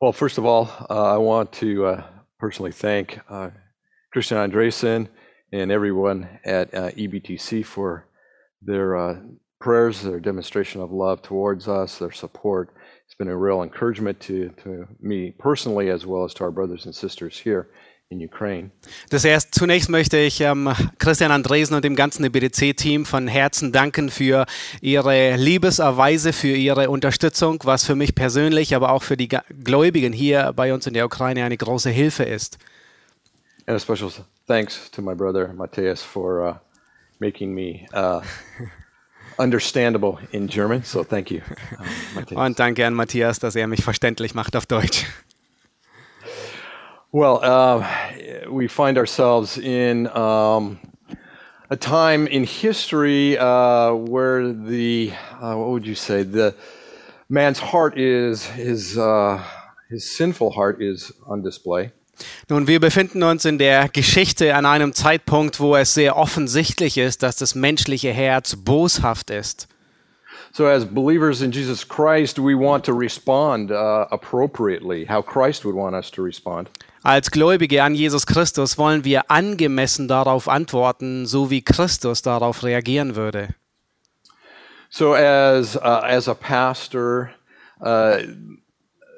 [0.00, 2.04] Well, first of all, uh, I want to uh,
[2.38, 3.50] personally thank uh,
[4.12, 5.08] Christian Andresen
[5.52, 8.06] and everyone at uh, EBTC for
[8.62, 9.16] their uh,
[9.60, 12.76] prayers, their demonstration of love towards us, their support.
[13.06, 16.84] It's been a real encouragement to, to me personally, as well as to our brothers
[16.84, 17.70] and sisters here.
[19.10, 24.08] Das erst, zunächst möchte ich ähm, Christian Andresen und dem ganzen EBDC-Team von Herzen danken
[24.08, 24.46] für
[24.80, 30.54] ihre Liebeserweise, für ihre Unterstützung, was für mich persönlich, aber auch für die Gläubigen hier
[30.56, 32.58] bei uns in der Ukraine eine große Hilfe ist.
[33.66, 34.10] And a special
[34.46, 36.54] thanks to my brother Mateus for uh,
[37.18, 38.22] making me uh,
[39.36, 40.82] understandable in German.
[40.82, 41.40] So thank you,
[42.14, 42.38] Mateus.
[42.38, 45.04] Und danke an Matthias, dass er mich verständlich macht auf Deutsch.
[47.10, 47.88] Well, uh,
[48.50, 50.78] we find ourselves in um,
[51.70, 56.54] a time in history uh, where the uh, what would you say the
[57.30, 59.42] man's heart is his uh,
[59.88, 61.92] his sinful heart is on display.
[62.50, 67.22] Nun, wir befinden uns in der Geschichte an einem Zeitpunkt, wo es sehr offensichtlich ist,
[67.22, 69.66] dass das menschliche Herz boshaft ist.
[70.52, 75.74] So, as believers in Jesus Christ, we want to respond uh, appropriately, how Christ would
[75.74, 76.68] want us to respond.
[77.08, 83.16] Als Gläubige an Jesus Christus wollen wir angemessen darauf antworten, so wie Christus darauf reagieren
[83.16, 83.48] würde.
[84.90, 87.30] So, as uh, as a pastor,
[87.80, 88.18] uh,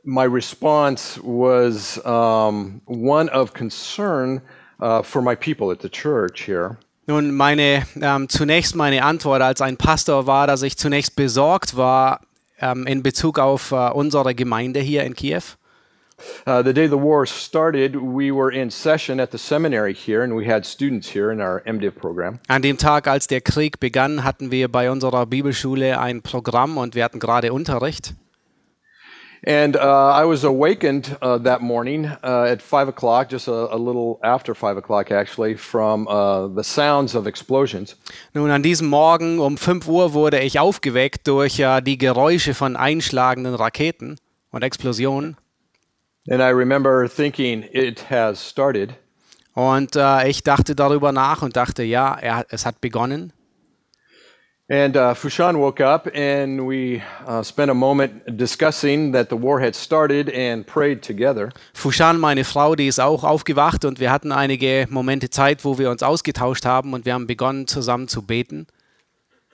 [0.05, 4.41] my response was um, one of concern
[4.80, 6.77] uh, for my people at the church here.
[7.08, 12.20] Nun, meine, ähm, zunächst meine Antwort als ein Pastor war, dass ich zunächst besorgt war
[12.60, 15.42] ähm, in Bezug auf äh, unsere Gemeinde hier in Kiew.
[16.46, 20.34] Uh, the day the war started, we were in session at the seminary here, and
[20.34, 22.40] we had students here in our MDiv program.
[22.48, 26.94] An dem Tag, als der Krieg begann, hatten wir bei unserer Bibelschule ein Programm und
[26.94, 28.14] wir hatten gerade Unterricht.
[29.46, 33.76] And uh, I was awakened uh, that morning uh, at five o'clock, just a, a
[33.78, 37.97] little after five o'clock actually, from uh, the sounds of explosions.
[38.34, 42.76] Nun, an diesem Morgen um 5 Uhr wurde ich aufgeweckt durch äh, die Geräusche von
[42.76, 44.16] einschlagenden Raketen
[44.50, 45.38] und Explosionen.
[46.30, 48.94] And I remember thinking, it has started.
[49.54, 53.32] Und äh, ich dachte darüber nach und dachte, ja, er, es hat begonnen.
[54.70, 59.60] And uh, Fushan woke up, and we uh, spent a moment discussing that the war
[59.60, 61.48] had started and prayed together.
[61.74, 65.90] Fushan, meine Frau, die ist auch aufgewacht und wir hatten einige Momente Zeit, wo wir
[65.90, 68.69] uns ausgetauscht haben und wir haben begonnen zusammen zu beten.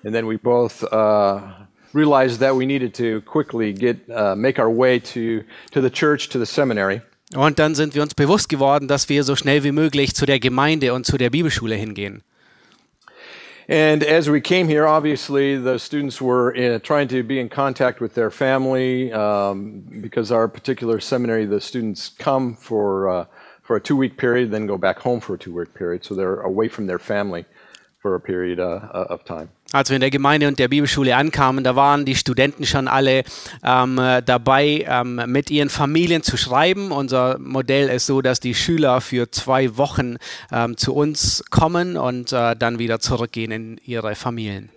[0.04, 4.70] And then we both uh, realized that we needed to quickly get uh, make our
[4.70, 7.02] way to to the church, to the seminary.
[7.34, 10.38] Und dann sind wir uns bewusst geworden, dass wir so schnell wie möglich zu der
[10.38, 12.22] Gemeinde und zu der Bibelschule hingehen.
[13.68, 18.00] And as we came here, obviously the students were uh, trying to be in contact
[18.00, 23.24] with their family um, because our particular seminary, the students come for uh,
[23.62, 26.04] for a two week period, then go back home for a two week period.
[26.04, 27.44] So they're away from their family
[27.98, 29.50] for a period uh, of time.
[29.76, 33.24] Als wir in der Gemeinde und der Bibelschule ankamen, da waren die Studenten schon alle
[33.62, 36.92] ähm, äh, dabei, ähm, mit ihren Familien zu schreiben.
[36.92, 40.16] Unser Modell ist so, dass die Schüler für zwei Wochen
[40.50, 44.70] ähm, zu uns kommen und äh, dann wieder zurückgehen in ihre Familien.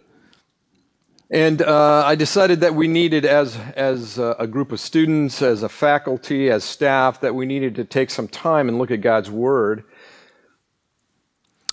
[1.31, 5.61] And uh, I decided that we needed, as, as a, a group of students, as
[5.61, 9.29] a faculty, as staff, that we needed to take some time and look at God's
[9.29, 9.83] Word.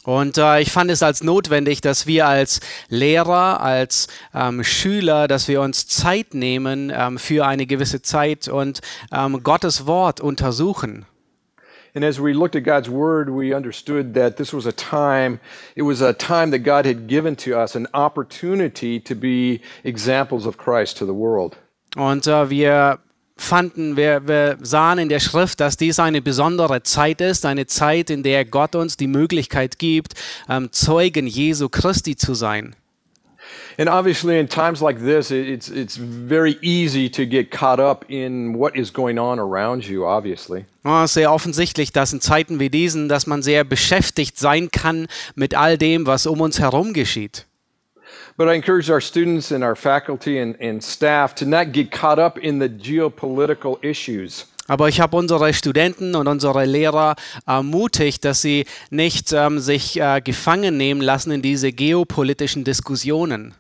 [0.06, 5.49] Und äh, ich fand es als notwendig, dass wir als Lehrer, als ähm, Schüler, dass
[5.49, 11.06] wir uns Zeit nehmen ähm, für eine gewisse Zeit und ähm, Gottes Wort untersuchen.
[11.97, 15.41] And as we looked at God's Word, we understood that this was a time,
[15.75, 20.47] it was a time that God had given to us, an opportunity to be examples
[20.47, 21.56] of Christ to the world.
[21.97, 22.99] Und äh, wir
[23.36, 28.10] fanden, wir, wir sahen in der Schrift, dass dies eine besondere Zeit ist, eine Zeit,
[28.10, 30.14] in der Gott uns die Möglichkeit gibt,
[30.48, 32.74] ähm, Zeugen Jesu Christi zu sein.
[33.78, 38.06] And obviously, in times like this, it- it's, it's very easy to get caught up
[38.08, 40.65] in what is going on around you, obviously.
[40.82, 44.71] Ja, es ist sehr offensichtlich, dass in Zeiten wie diesen, dass man sehr beschäftigt sein
[44.71, 47.44] kann mit all dem, was um uns herum geschieht.
[48.38, 52.18] But I encourage our students and our faculty and, and staff to not get caught
[52.18, 54.47] up in the geopolitical issues.
[54.68, 57.15] Aber ich habe unsere Studenten und unsere Lehrer
[57.47, 63.54] ermutigt, dass sie nicht ähm, sich äh, gefangen nehmen lassen in diese geopolitischen Diskussionen.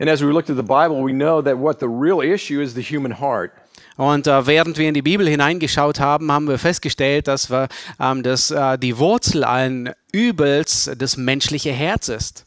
[0.00, 2.74] And as we looked at the Bible, we know that what the real issue is
[2.74, 3.52] the human heart.
[3.96, 7.68] Und äh, während wir in die Bibel hineingeschaut haben, haben wir festgestellt, dass wir,
[8.00, 12.44] ähm, dass, äh, die Wurzel allen Übels das menschliche Herz ist.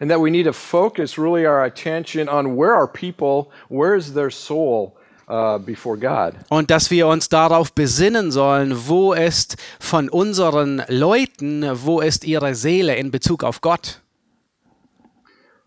[0.00, 4.12] And that we need to focus really our attention on where are people, where is
[4.14, 4.96] their soul,
[5.28, 6.34] uh, before God.
[6.50, 12.54] Und dass wir uns darauf besinnen sollen, wo ist von unseren Leuten, wo ist ihre
[12.54, 14.00] Seele in Bezug auf Gott.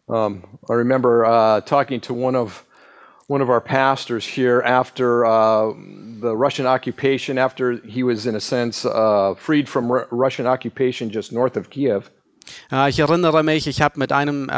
[0.07, 2.63] Um, I remember uh, talking to one of
[3.27, 5.73] one of our pastors here after uh,
[6.21, 11.09] the Russian occupation, after he was in a sense uh, freed from Ru- Russian occupation
[11.09, 12.09] just north of Kiev.
[12.71, 14.53] Äh, Ich erinnere mich, ich habe mit einem äh,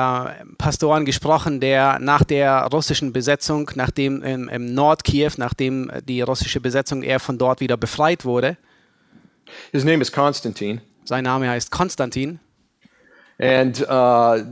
[0.57, 7.03] Pastoren gesprochen, der nach der russischen Besetzung, nachdem im, im Nordkiew, nachdem die russische Besetzung
[7.03, 8.57] er von dort wieder befreit wurde,
[9.71, 12.39] His name is Konstantin, sein Name heißt Konstantin,
[13.39, 14.43] and uh,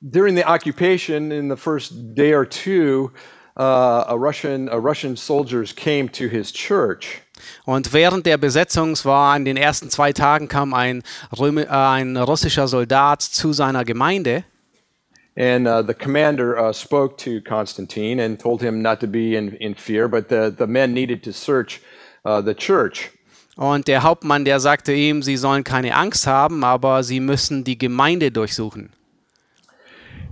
[0.00, 3.10] during the occupation, in the first day or two,
[3.58, 7.20] uh, a Russian a Russian soldiers came to his church.
[7.64, 11.02] Und während der Besetzung war in den ersten zwei Tagen kam ein,
[11.38, 14.44] Römi, äh, ein russischer Soldat zu seiner Gemeinde
[15.36, 19.52] And uh, the commander uh, spoke to Constantine and told him not to be in,
[19.56, 21.80] in fear, but the, the men needed to search
[22.24, 23.10] uh, the church.
[23.56, 27.78] und der Hauptmann, der sagte ihm, sie sollen keine Angst haben, aber sie müssen die
[27.78, 28.90] Gemeinde durchsuchen.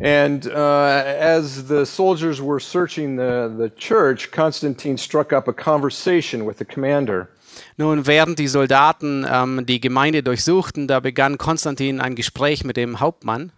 [0.02, 6.44] And uh, as the soldiers were searching the, the church, Constantine struck up a conversation
[6.44, 7.28] with the commander.
[7.76, 12.98] Nun, während die Soldaten ähm, die Gemeinde durchsuchten, da begann Konstantin ein Gespräch mit dem
[12.98, 13.52] Hauptmann.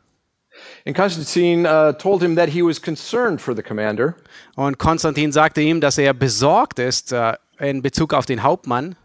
[0.87, 4.14] And Constantine uh, told him that he was concerned for the commander.
[4.55, 8.96] Und Konstantin sagte ihm, dass er besorgt ist äh, in Bezug auf den Hauptmann.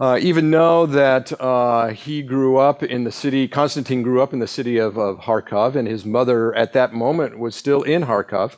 [0.00, 4.40] Uh, even though that uh, he grew up in the city, Constantine grew up in
[4.40, 8.56] the city of, of Kharkov, and his mother at that moment was still in Kharkov.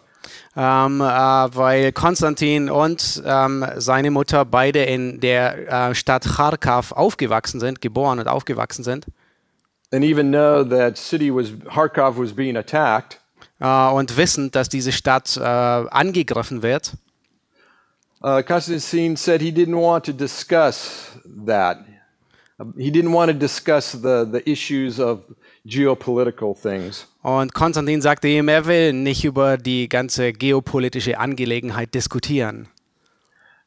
[0.56, 7.58] Ähm, äh, weil Konstantin und ähm, seine Mutter beide in der äh, Stadt Kharkov aufgewachsen
[7.58, 9.06] sind, geboren und aufgewachsen sind.
[9.92, 13.18] And even though that city was, Kharkov was being attacked,
[13.62, 16.94] Äh, und wissend, dass diese Stadt äh, angegriffen wird,
[18.22, 21.16] uh, Constantine said he didn't want to discuss
[21.46, 21.78] that.
[22.76, 25.24] He didn't want to discuss the, the issues of
[25.66, 27.06] geopolitical things.
[27.22, 32.69] Und Konstantin sagte ihm, er will nicht über die ganze geopolitische Angelegenheit diskutieren.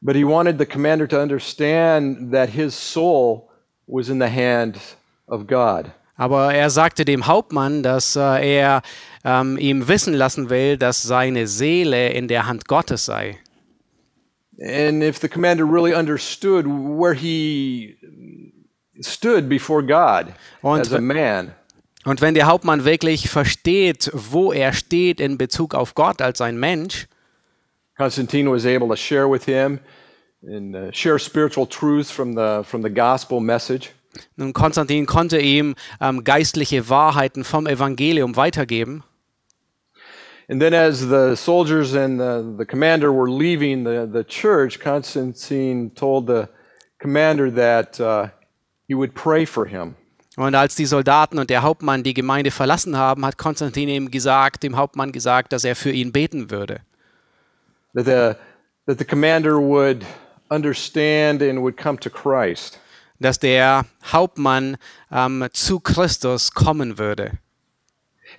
[0.02, 3.48] But he wanted the commander to understand that his soul
[3.86, 4.78] was in the hand
[5.26, 5.90] of God.
[6.16, 8.82] Aber er sagte dem Hauptmann, dass äh, er
[9.24, 13.38] ähm, ihm wissen lassen will, dass seine Seele in der Hand Gottes sei.
[14.58, 17.96] And if the commander really understood where he
[19.02, 20.32] stood before God
[20.62, 21.52] Und as a man,
[22.04, 26.56] Und wenn der Hauptmann wirklich versteht, wo er steht in Bezug auf Gott als ein
[26.56, 27.08] Mensch,
[27.98, 29.80] Constantine was able to share with him
[30.46, 33.90] and uh, share spiritual truths from the, from the gospel message.
[34.36, 39.02] nun Konstantin konnte ihm ähm, geistliche Wahrheiten vom Evangelium weitergeben.
[40.48, 45.90] And then, as the soldiers and the, the commander were leaving the, the church, Constantine
[45.90, 46.48] told the
[47.00, 48.28] commander that uh,
[48.86, 49.96] he would pray for him.
[50.36, 54.62] Und als die Soldaten und der Hauptmann die Gemeinde verlassen haben, hat Konstantin ihm gesagt,
[54.62, 56.80] dem Hauptmann gesagt, dass er für ihn beten würde.
[57.94, 58.34] That the,
[58.86, 60.04] that the commander would
[60.50, 62.78] understand and would come to Christ.
[63.18, 64.76] Dass der Hauptmann
[65.10, 67.38] ähm, zu Christus kommen würde.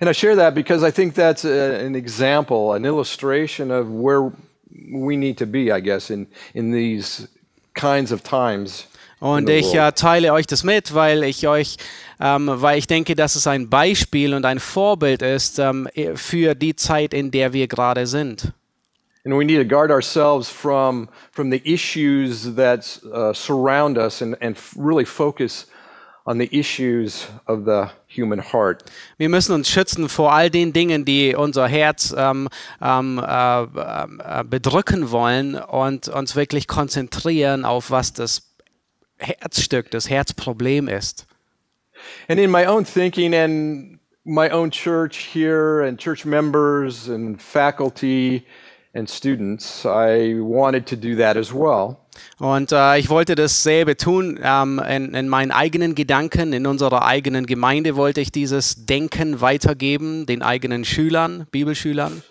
[0.00, 4.30] And I share that because I think that's a, an example, an illustration of where
[4.92, 7.28] we need to be, I guess, in, in these
[7.74, 8.86] kinds of times.
[9.20, 11.76] Und ich äh, teile euch das mit, weil ich euch,
[12.20, 16.76] ähm, weil ich denke, dass es ein Beispiel und ein Vorbild ist ähm, für die
[16.76, 18.52] Zeit, in der wir gerade sind.
[19.24, 24.36] And we need to guard ourselves from, from the issues that uh, surround us and,
[24.40, 25.66] and really focus
[26.24, 28.84] on the issues of the human heart.
[29.16, 32.48] Wir müssen uns schützen vor all den Dingen, die unser Herz ähm,
[32.80, 38.42] ähm, äh, äh, bedrücken wollen und uns wirklich konzentrieren auf was das
[39.18, 41.26] Herzstück, das Herzproblem ist.
[42.28, 48.44] And in my own thinking and my own church here, and church members and faculty
[48.94, 51.96] and students, I wanted to do that as well.
[52.38, 57.46] Und äh, ich wollte dasselbe tun ähm, in, in meinen eigenen Gedanken, in unserer eigenen
[57.46, 62.22] Gemeinde wollte ich dieses Denken weitergeben, den eigenen Schülern, Bibelschülern.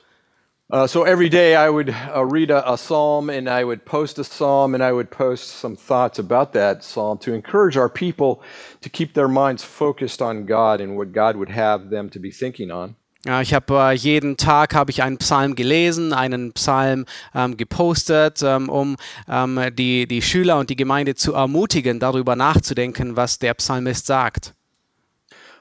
[0.69, 4.19] Uh, so every day I would uh, read a, a psalm and I would post
[4.19, 8.41] a psalm and I would post some thoughts about that psalm to encourage our people
[8.81, 12.31] to keep their minds focused on God and what God would have them to be
[12.31, 12.97] thinking on.
[13.27, 17.03] Ja, ich habe äh, jeden Tag habe ich einen Psalm gelesen, einen Psalm
[17.35, 18.95] ähm, gepostet, ähm, um
[19.27, 24.53] ähm, die, die Schüler und die Gemeinde zu ermutigen, darüber nachzudenken, was der Psalmist sagt.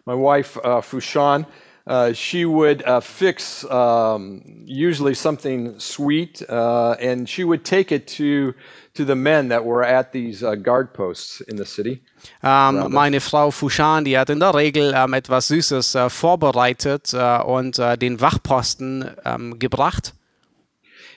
[0.04, 1.44] My wife, uh, Fushan,
[1.88, 8.06] uh, she would uh, fix um, usually something sweet, uh, and she would take it
[8.16, 8.54] to
[8.96, 12.02] to the men that were at these uh, guard posts in the city.
[12.42, 17.38] Ähm, meine Frau Fushan, die hat in der Regel ähm, etwas Süßes äh, vorbereitet äh,
[17.42, 20.12] und äh, den Wachposten ähm, gebracht.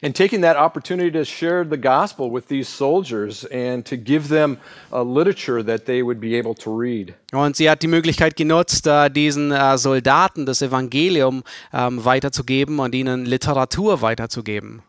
[0.01, 4.57] And taking that opportunity to share the gospel with these soldiers and to give them
[4.91, 7.13] a literature that they would be able to read.
[7.33, 11.43] Und sie hat die Möglichkeit genutzt, äh, diesen äh, Soldaten das Evangelium
[11.74, 14.83] ähm, weiterzugeben und ihnen Literatur weiterzugeben.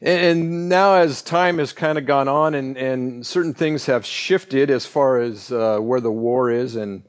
[0.00, 4.04] And, and now, as time has kind of gone on and, and certain things have
[4.06, 7.02] shifted as far as uh, where the war is and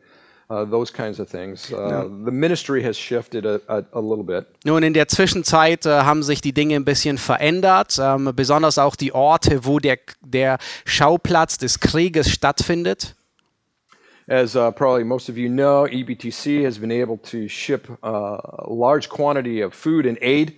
[0.50, 4.48] uh, those kinds of things, uh, the ministry has shifted a, a, a little bit.
[4.66, 8.96] Nun, in der Zwischenzeit äh, haben sich die Dinge ein bisschen verändert, ähm, besonders auch
[8.96, 13.16] die Orte, wo der, der Schauplatz des Krieges stattfindet.
[14.28, 18.72] As uh, probably most of you know, EBTC has been able to ship uh, a
[18.74, 20.54] large quantity of food and aid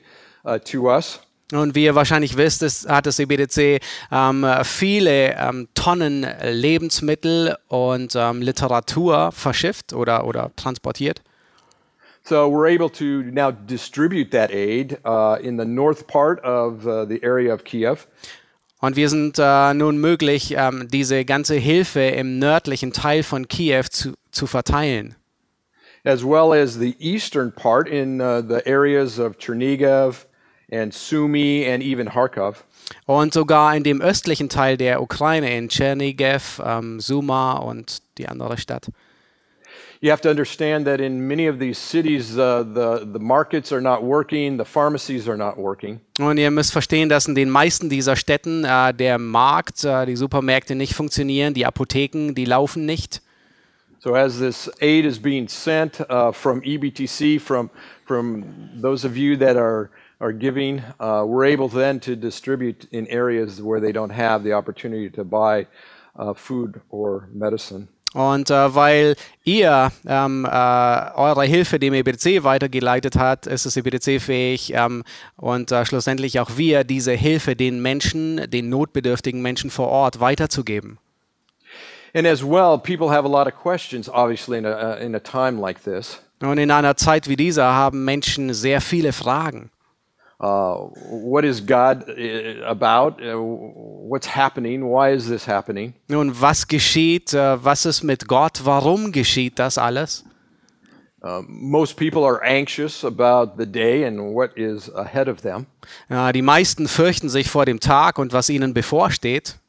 [0.45, 1.19] uh, to us.
[1.51, 3.79] Und wie ihr wahrscheinlich wisst, ist, hat das EBDC
[4.11, 11.21] ähm, viele ähm, Tonnen Lebensmittel und ähm, Literatur verschifft oder, oder transportiert.
[12.23, 17.05] So we're able to now distribute that aid uh, in the north part of uh,
[17.05, 18.07] the area of Kiev.
[18.79, 23.83] Und wir sind äh, nun möglich, ähm, diese ganze Hilfe im nördlichen Teil von Kiew
[23.89, 25.15] zu, zu verteilen.
[26.03, 30.25] as well as the eastern part in uh, the areas of Chernigiv
[30.71, 32.63] and Sumy and even Kharkov.
[33.05, 38.57] Und sogar in dem östlichen Teil der Ukraine, in Tschernigiv, ähm, Suma und die andere
[38.57, 38.87] Stadt.
[40.03, 43.81] You have to understand that in many of these cities, uh, the, the markets are
[43.81, 46.01] not working, the pharmacies are not working.
[46.19, 50.15] Und ihr müsst verstehen, dass in den meisten dieser Städten äh, der Markt, äh, die
[50.15, 53.21] Supermärkte nicht funktionieren, die Apotheken, die laufen nicht.
[53.99, 57.69] So as this aid is being sent uh, from EBTC, from,
[58.07, 58.43] from
[58.81, 63.61] those of you that are, are giving, uh, we're able then to distribute in areas
[63.61, 65.67] where they don't have the opportunity to buy
[66.15, 67.87] uh, food or medicine.
[68.13, 70.49] Und äh, weil ihr ähm, äh,
[71.15, 75.03] eure Hilfe dem EBDC weitergeleitet hat, ist das EBDC fähig ähm,
[75.37, 80.97] und äh, schlussendlich auch wir diese Hilfe den Menschen, den notbedürftigen Menschen vor Ort weiterzugeben.
[82.13, 85.19] And as well, people have a lot of questions, obviously, in a, uh, in a
[85.19, 86.19] time like this.
[86.41, 89.69] Und in einer Zeit wie dieser haben Menschen sehr viele Fragen.
[90.41, 93.21] Uh, what is God uh, about?
[93.21, 94.89] Uh, what's happening?
[94.89, 95.93] Why is this happening?
[96.07, 97.33] Nun, was geschieht?
[97.33, 98.61] Äh, was ist mit Gott?
[98.63, 100.25] Warum geschieht das alles?
[101.21, 105.67] Uh, most people are anxious about the day and what is ahead of them.
[106.09, 109.59] Ja, die meisten fürchten sich vor dem Tag und was ihnen bevorsteht.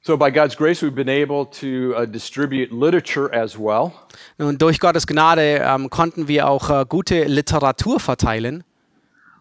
[0.00, 3.92] So, by God's grace, we've been able to uh, distribute literature as well.
[4.38, 8.64] Und durch Gottes Gnade ähm, konnten wir auch äh, gute Literatur verteilen.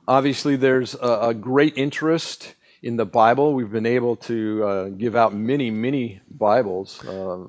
[0.07, 3.53] Obviously, there's a, a great interest in the Bible.
[3.53, 7.45] We've been able to uh, give out many, many Bibles, uh,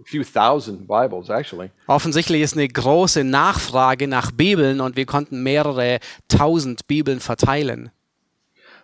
[0.00, 1.70] a few thousand Bibles, actually.
[1.86, 5.98] Offensichtlich ist eine große Nachfrage nach Bibeln und wir konnten mehrere
[6.28, 7.90] tausend Bibeln verteilen.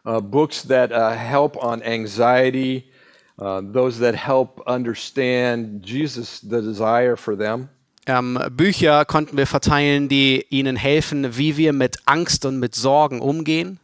[0.05, 2.91] uh, books that uh, help on anxiety,
[3.39, 7.71] uh, those that help understand Jesus, the desire for them.
[8.07, 13.21] Ähm, Bücher konnten wir verteilen, die ihnen helfen, wie wir mit Angst und mit Sorgen
[13.21, 13.79] umgehen.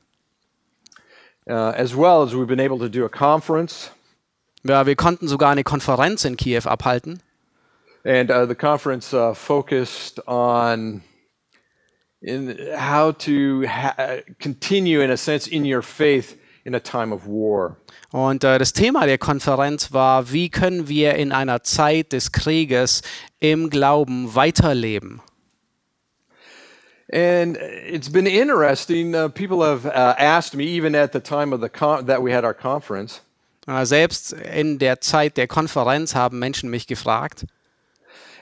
[1.48, 3.92] Uh, as well as we've been able to do a conference,
[4.64, 7.20] Ja, wir konnten sogar eine Konferenz in Kiew abhalten.
[8.04, 11.02] and uh, the conference uh, focused on
[12.22, 17.26] in how to ha- continue, in a sense, in your faith in a time of
[17.26, 17.76] war.
[18.10, 23.02] Und äh, das Thema der Konferenz war, wie können wir in einer Zeit des Krieges
[23.38, 25.22] im Glauben weiterleben.
[27.12, 27.56] And
[27.88, 29.14] it's been interesting.
[29.14, 32.34] Uh, people have uh, asked me, even at the time of the con- that we
[32.34, 33.22] had our conference,
[33.66, 37.46] Äh, Selbst in der Zeit der Konferenz haben Menschen mich gefragt,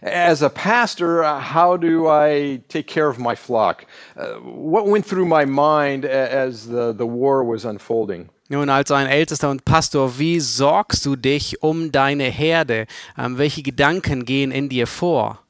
[0.04, 3.86] as a pastor, uh, how do I take care of my flock?
[4.16, 8.28] Uh, what went through my mind as the, the war was unfolding?
[8.48, 12.86] nun als ein Ältester und Pastor, wie sorgst du dich um deine Herde?
[13.18, 15.43] Ähm, welche Gedanken gehen in dir vor?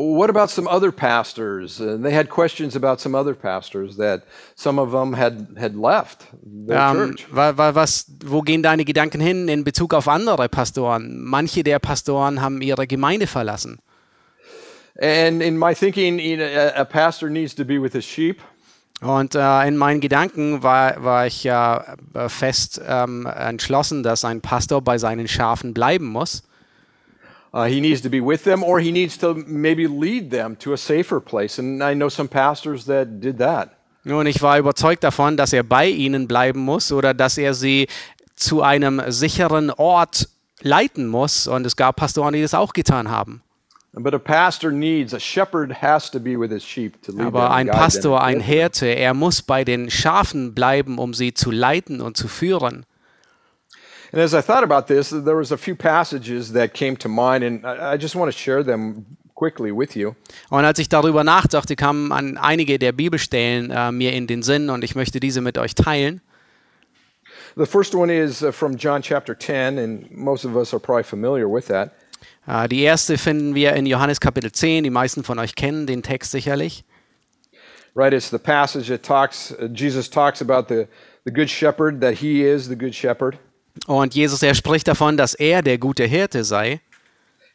[0.00, 1.80] What about some other pastors?
[1.80, 4.22] And they had questions about some other pastors that
[4.54, 7.26] some of them had, had left their Ähm, church.
[7.32, 11.24] wa, wa, was, wo gehen deine Gedanken hin in Bezug auf andere Pastoren?
[11.24, 13.80] Manche der Pastoren haben ihre Gemeinde verlassen.
[15.00, 18.40] And in my thinking, a pastor needs to be with his sheep.
[19.00, 24.40] Und äh, in meinen Gedanken war, war ich ja äh, fest ähm, entschlossen, dass ein
[24.40, 26.42] Pastor bei seinen Schafen bleiben muss.
[27.52, 30.72] Uh, he needs to be with them, or he needs to maybe lead them to
[30.72, 31.58] a safer place.
[31.58, 33.70] And I know some pastors that did that.
[34.04, 37.88] Nun, ich war überzeugt davon, dass er bei ihnen bleiben muss oder dass er sie
[38.36, 40.28] zu einem sicheren Ort
[40.60, 41.46] leiten muss.
[41.46, 43.42] Und es gab Pastoren, die das auch getan haben.
[43.92, 47.26] But a pastor needs, a shepherd has to be with his sheep to lead.
[47.26, 47.68] Aber ein.
[47.68, 52.28] Pastor, ein Hirte, er muss bei den Schafen bleiben, um sie zu leiten und zu
[52.28, 52.84] führen.
[54.12, 57.44] And as I thought about this, there was a few passages that came to mind,
[57.44, 60.14] and I, just want to share them quickly with you.
[60.48, 64.70] Und als ich darüber nachdachte, kamen an einige der Bibelstellen äh, mir in den Sinn
[64.70, 66.22] und ich möchte diese mit euch teilen.
[67.56, 71.04] The first one is uh, from John chapter 10, and most of us are probably
[71.04, 71.90] familiar with that.
[72.46, 74.84] Äh, die erste finden wir in Johannes Kapitel 10.
[74.84, 76.84] Die meisten von euch kennen den Text sicherlich.
[77.94, 78.14] Right?
[78.14, 80.86] It's the passage that talks, uh, Jesus talks about the,
[81.24, 83.38] the good shepherd, that he is the good shepherd.
[83.86, 86.80] Und Jesus, er spricht davon, dass er der gute Hirte sei.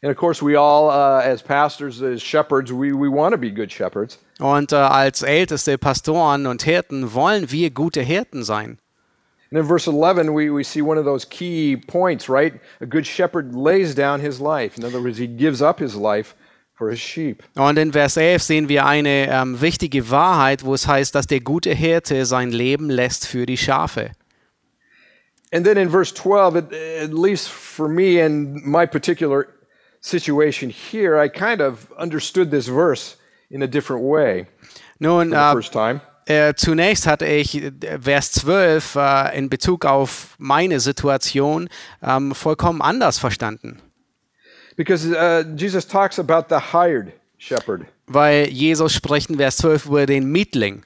[0.02, 3.50] And of course, we all, uh, as pastors, as shepherds, we, we want to be
[3.50, 4.18] good shepherds.
[4.38, 8.78] Und äh, als älteste Pastoren und Hirten wollen wir gute Hirten sein.
[9.50, 12.54] And in verse 11, we, we see one of those key points, right?
[12.80, 14.76] A good shepherd lays down his life.
[14.76, 16.34] In other words, he gives up his life
[16.76, 17.42] for his sheep.
[17.54, 21.40] Und in Vers 11 sehen wir eine ähm, wichtige Wahrheit, wo es heißt, dass der
[21.40, 24.10] gute Hirte sein Leben lässt für die Schafe.
[25.54, 29.54] And then in verse 12, at, at least for me and my particular
[30.00, 33.16] situation here, I kind of understood this verse
[33.50, 34.48] in a different way
[34.98, 36.00] Nun, for the äh, first time.
[36.26, 41.68] Äh, zunächst hatte ich äh, Vers 12 äh, in Bezug auf meine Situation
[42.02, 43.78] ähm, vollkommen anders verstanden.
[44.76, 47.82] Because uh, Jesus talks about the hired shepherd.
[48.08, 50.82] Weil Jesus spricht in Vers 12 über den Mietling.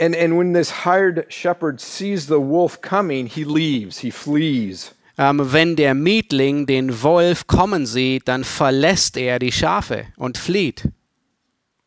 [0.00, 4.94] And, and when this hired shepherd sees the wolf coming, he leaves, he flees.
[5.18, 10.88] Ähm, wenn der Mietling den Wolf kommen sieht, dann verlässt er die Schafe und flieht.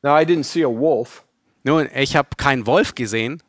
[0.04, 1.24] Now, I didn't see a wolf,
[1.64, 3.42] Nun, ich habe keinen Wolf gesehen,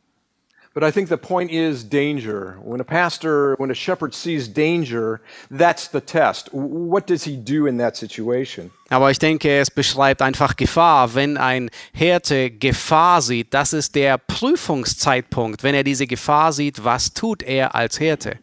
[0.75, 2.57] but I think the point is danger.
[2.61, 6.49] When a pastor, when a shepherd sees danger, that's the test.
[6.53, 8.71] What does he do in that situation?
[8.89, 11.15] aber ich denke, es beschreibt einfach Gefahr.
[11.15, 15.63] Wenn ein Hirte Gefahr sieht, das ist der Prüfungszeitpunkt.
[15.63, 18.37] Wenn er diese Gefahr sieht, was tut er als Hirte?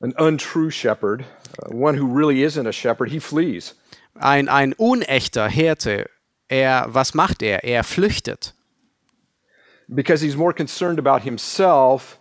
[0.00, 1.24] An untrue shepherd,
[1.64, 3.74] uh, one who really isn't a shepherd, he flees.
[4.14, 6.08] Ein, ein unechter Hirte,
[6.48, 7.64] er, was macht er?
[7.64, 8.54] Er flüchtet,
[9.88, 12.18] because he's more concerned about himself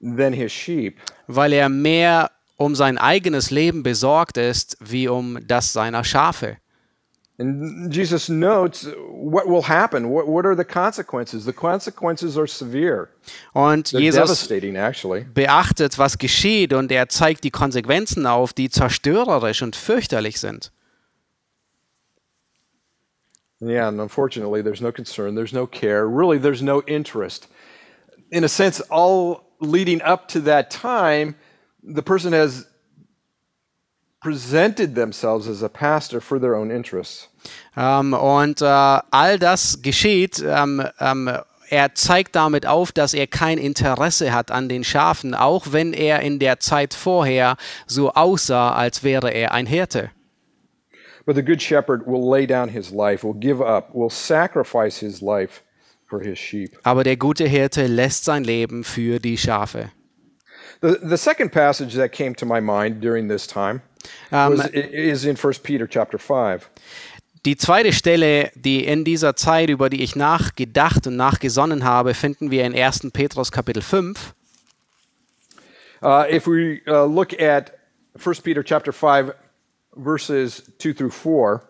[0.00, 0.98] than his sheep.
[1.26, 6.58] weil er mehr um sein eigenes Leben besorgt ist, wie um das seiner Schafe.
[7.40, 10.10] And Jesus notes what will happen.
[10.10, 11.44] What, what are the consequences?
[11.44, 13.10] The consequences are severe.
[13.52, 14.48] Und They're Jesus
[15.34, 20.72] beachtet, was geschieht und er zeigt die Konsequenzen auf, die zerstörerisch und fürchterlich sind.
[23.60, 27.48] Yeah, and unfortunately, there's no concern, there's no care, really, there's no interest.
[28.30, 31.34] In a sense, all leading up to that time,
[31.82, 32.66] the person has
[34.20, 37.28] presented themselves as a pastor for their own interests.
[37.76, 38.64] Ähm, und äh,
[39.10, 40.42] all das geschieht.
[40.44, 41.30] Ähm, ähm,
[41.70, 46.20] er zeigt damit auf, dass er kein Interesse hat an den Schafen, auch wenn er
[46.20, 50.10] in der Zeit vorher so aussah, als wäre er ein Hirte.
[51.28, 55.20] But the good shepherd will lay down his life, will give up, will sacrifice his
[55.20, 55.62] life
[56.06, 56.78] for his sheep.
[56.84, 59.90] Aber der gute Hirte lässt sein Leben für die Schafe.
[60.80, 63.82] The, the second passage that came to my mind during this time
[64.30, 66.70] was, i- is in 1 Peter chapter 5.
[67.44, 72.50] die zweite Stelle, die in dieser Zeit, über die ich nachgedacht und nachgesonnen habe, finden
[72.50, 73.10] wir in 1.
[73.12, 74.32] Petrus Kapitel 5.
[76.00, 77.72] Uh, if we uh, look at
[78.18, 79.32] 1 Peter chapter 5,
[79.98, 81.62] verses 2 through 4,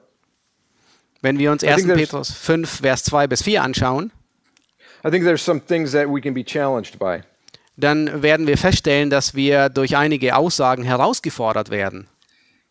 [1.22, 1.76] Wenn wir uns I 1.
[1.82, 4.12] think there's- Petrus 5, Vers 2 bis 4 anschauen,
[5.04, 7.22] I think there's some things that we can be challenged by.
[7.76, 12.08] dann werden wir feststellen, dass wir durch einige Aussagen herausgefordert werden.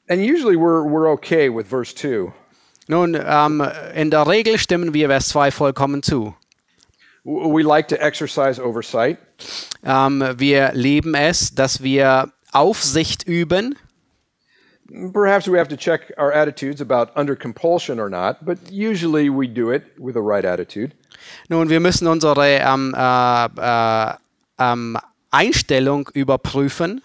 [0.09, 2.31] And usually we're, we're okay with verse 2.
[2.89, 3.61] Nun, ähm,
[3.95, 6.33] in der Regel stimmen wir Vers 2 vollkommen zu.
[7.25, 9.17] Like to exercise oversight,
[9.83, 13.77] Ähm, wir lieben es, dass wir Aufsicht üben.
[15.13, 19.47] Perhaps we have to check our attitudes about under compulsion or not, but usually we
[19.47, 20.93] do it with the right attitude.
[21.49, 24.13] Nun, wir müssen unsere ähm, äh, äh,
[24.59, 24.97] ähm,
[25.31, 27.01] Einstellung überprüfen.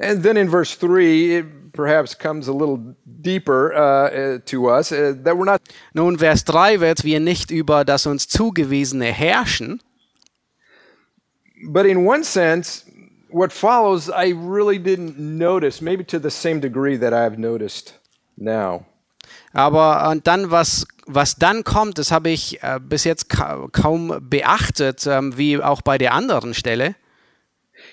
[0.00, 4.92] And then in verse 3, it perhaps comes a little deeper uh, uh, to us
[4.92, 5.60] uh, that we're not
[5.94, 9.80] Nun, Vers 3 wird wir nicht über das uns zugewiesene herrschen,
[11.64, 12.84] But in one sense,
[13.32, 17.94] what follows, I really didn't notice, maybe to the same degree that I've noticed
[18.36, 18.86] now.
[19.54, 24.18] Aber und dann, was, was dann kommt, das habe ich äh, bis jetzt ka kaum
[24.20, 26.94] beachtet, ähm, wie auch bei der anderen Stelle.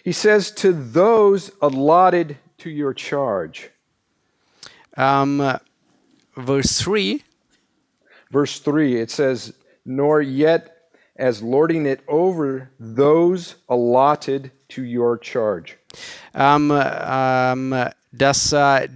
[0.03, 3.69] He says, To those allotted to your charge.
[4.95, 5.57] Ähm,
[6.35, 7.21] Verse 3.
[8.31, 9.53] Verse 3, it says,
[9.85, 15.75] Nor yet as lording it over those allotted to your charge.
[16.33, 18.87] ähm, ähm, das äh,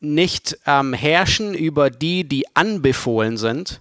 [0.00, 3.80] nicht ähm, herrschen über die, die anbefohlen sind.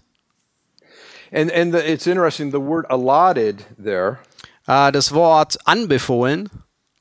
[1.31, 4.17] And, and the, it's interesting, the word allotted there
[4.67, 6.49] Äh, das Wort anbefohlen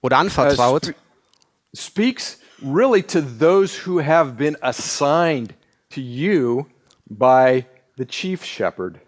[0.00, 0.94] oder uh, anvertraut spe-
[1.74, 5.54] speaks really to those who have been assigned
[5.90, 6.66] to you
[7.06, 7.64] by
[7.98, 9.00] the chief shepherd.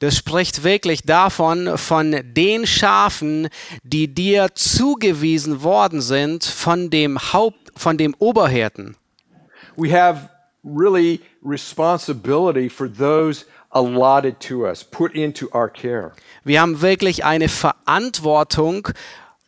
[0.00, 3.48] Das spricht wirklich davon, von den Schafen,
[3.82, 8.96] die dir zugewiesen worden sind von dem Haupt, von dem Oberhirten.
[9.76, 10.28] We have
[10.64, 16.12] really responsibility for those allotted to us, put into our care.
[16.44, 18.88] Wir haben wirklich eine Verantwortung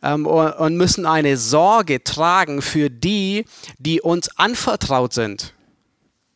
[0.03, 3.45] ähm, und müssen eine Sorge tragen für die,
[3.79, 5.53] die uns anvertraut sind.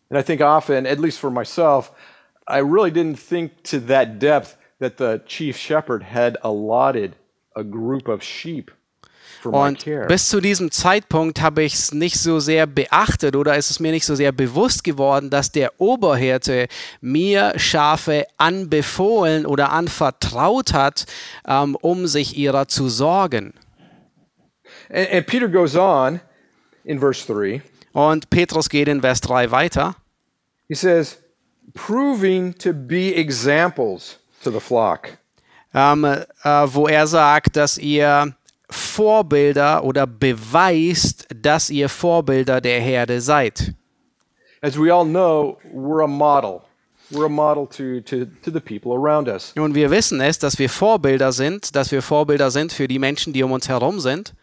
[0.09, 1.91] And I think often, at least for myself,
[2.47, 7.15] I really didn't think to that depth that the chief shepherd had allotted
[7.55, 8.71] a group of sheep
[9.41, 13.55] for my Und bis zu diesem Zeitpunkt habe ich es nicht so sehr beachtet oder
[13.55, 16.67] ist es mir nicht so sehr bewusst geworden, dass der Oberhirte
[17.01, 21.05] mir Schafe anbefohlen oder anvertraut hat,
[21.47, 23.53] ähm, um sich ihrer zu sorgen.
[24.89, 26.19] And, and Peter goes on
[26.83, 27.61] in verse 3.
[27.93, 29.95] Und Petrus geht in Vers 3 weiter.
[30.67, 31.17] He says,
[31.73, 35.17] proving to be examples to the flock.
[35.75, 36.23] ähm, äh,
[36.67, 38.33] wo er sagt, dass ihr
[38.69, 43.73] Vorbilder oder beweist, dass ihr Vorbilder der Herde seid.
[44.61, 46.61] As we all know, we're a model.
[47.11, 49.53] We're a model to, to, to the people around us.
[49.55, 53.31] Und wir wissen es, dass wir Vorbilder sind, dass wir Vorbilder sind für die Menschen,
[53.31, 54.33] die um uns herum sind.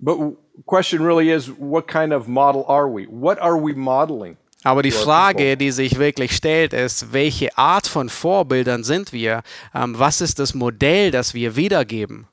[0.00, 0.18] But
[0.66, 3.06] question really is, what kind of model are we?
[3.06, 4.38] What are we modeling?
[4.62, 9.42] Aber die Frage, die sich wirklich stellt, ist, welche Art von Vorbildern sind wir?
[9.74, 12.26] Ähm, was ist das Modell, das wir wiedergeben?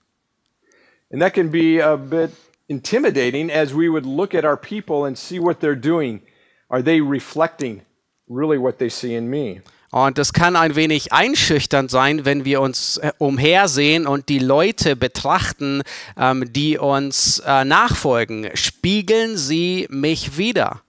[1.10, 2.32] And that can be a bit
[2.68, 6.22] intimidating as we would look at our people and see what they're doing.
[6.70, 7.82] Are they reflecting
[8.30, 9.62] really what they see in me?
[9.90, 14.98] Und das kann ein wenig einschüchternd sein, wenn wir uns äh, umhersehen und die Leute
[14.98, 15.82] betrachten,
[16.18, 18.50] ähm, die uns äh, nachfolgen.
[18.54, 20.82] Spiegeln sie mich wieder?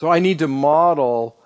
[0.00, 1.36] So I need to model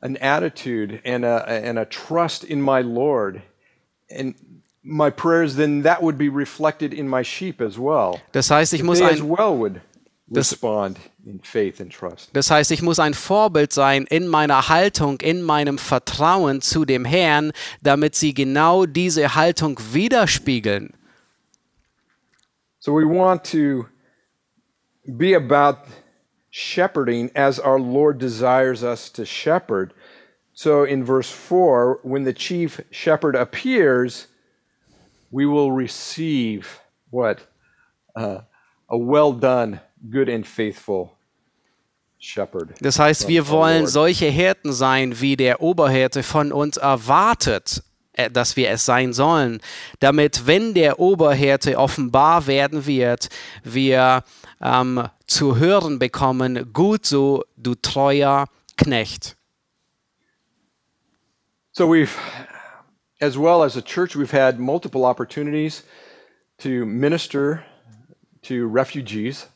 [0.00, 3.42] an attitude and a, and a trust in my Lord.
[4.08, 4.34] And
[4.84, 8.20] my prayers, then that would be reflected in my sheep as well.
[8.32, 9.80] Das heißt, ich muss ein, well would
[10.28, 12.30] Das- respond in faith and trust.
[12.32, 17.04] das heißt, ich muss ein Vorbild sein in meiner Haltung, in meinem Vertrauen zu dem
[17.04, 17.50] Herrn,
[17.82, 20.94] damit sie genau diese Haltung widerspiegeln.
[22.78, 23.86] So we want to
[25.04, 25.78] be about
[26.50, 29.92] shepherding as our Lord desires us to shepherd.
[30.52, 34.26] So in verse 4, when the chief shepherd appears,
[35.30, 37.40] we will receive what?
[38.14, 38.40] Uh,
[38.88, 41.16] a well done, good and faithful
[42.18, 42.74] shepherd.
[42.80, 47.82] Das heißt, wir wollen solche Hirten sein, wie der Oberhirte von uns erwartet,
[48.12, 49.60] äh, dass wir es sein sollen,
[50.00, 53.28] damit, wenn der Oberhirte offenbar werden wird,
[53.62, 54.24] wir
[54.60, 59.36] ähm, zu hören bekommen, gut so, du treuer Knecht.
[61.72, 62.16] So we've,
[63.20, 65.84] as well as a church, we've had multiple opportunities
[66.58, 67.62] to minister
[68.42, 69.48] to refugees.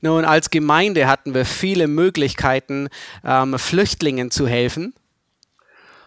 [0.00, 2.88] Nun, als Gemeinde hatten wir viele Möglichkeiten,
[3.24, 4.94] ähm, Flüchtlingen zu helfen.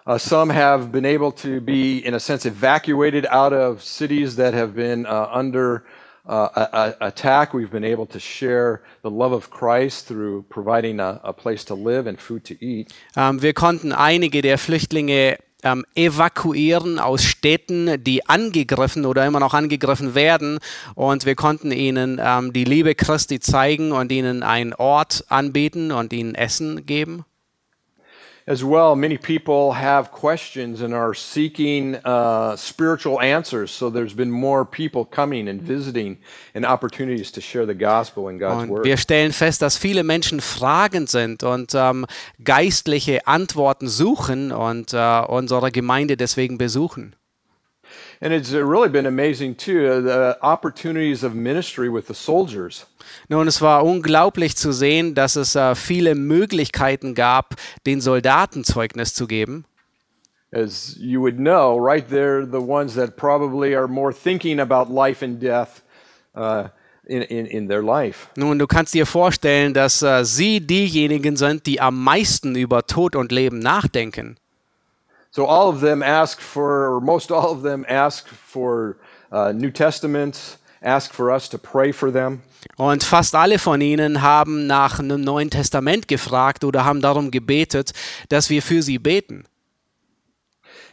[0.06, 4.54] Uh, some have been able to be, in a sense, evacuated out of cities that
[4.54, 5.84] have been uh, under
[6.30, 7.54] uh, attack.
[7.54, 11.76] We've been able to share the love of Christ through providing a, a place to
[11.76, 12.94] live and food to eat.
[13.15, 19.54] Ähm, wir konnten einige der Flüchtlinge ähm, evakuieren aus Städten, die angegriffen oder immer noch
[19.54, 20.60] angegriffen werden.
[20.96, 26.13] Und wir konnten ihnen ähm, die Liebe Christi zeigen und ihnen einen Ort anbieten und
[26.13, 27.26] ihnen Essen geben.
[28.50, 33.70] As well, many people have questions and are seeking uh, spiritual answers.
[33.70, 36.18] So there's been more people coming and visiting
[36.56, 38.86] and opportunities to share the gospel and God's Und word.
[38.86, 42.08] wir stellen fest, dass viele Menschen fragend sind und ähm,
[42.44, 47.16] geistliche Antworten suchen und äh, unsere Gemeinde deswegen besuchen.
[48.22, 52.86] And it's really been amazing too, uh, the opportunities of ministry with the soldiers.
[53.30, 57.56] Nun, es war unglaublich zu sehen, dass es äh, viele Möglichkeiten gab,
[57.86, 59.64] den Soldaten Zeugnis zu geben.
[60.52, 65.24] As you would know, right there, the ones that probably are more thinking about life
[65.24, 65.84] and death
[66.36, 66.70] uh,
[67.06, 68.28] in, in, in their life.
[68.36, 73.16] Nun, du kannst dir vorstellen, dass äh, sie diejenigen sind, die am meisten über Tod
[73.16, 74.36] und Leben nachdenken.
[75.32, 78.98] So all of them ask for, or most all of them ask for
[79.32, 82.42] uh, New Testaments, ask for us to pray for them.
[82.78, 87.92] Und fast alle von ihnen haben nach einem Neuen Testament gefragt oder haben darum gebetet,
[88.30, 89.46] dass wir für sie beten.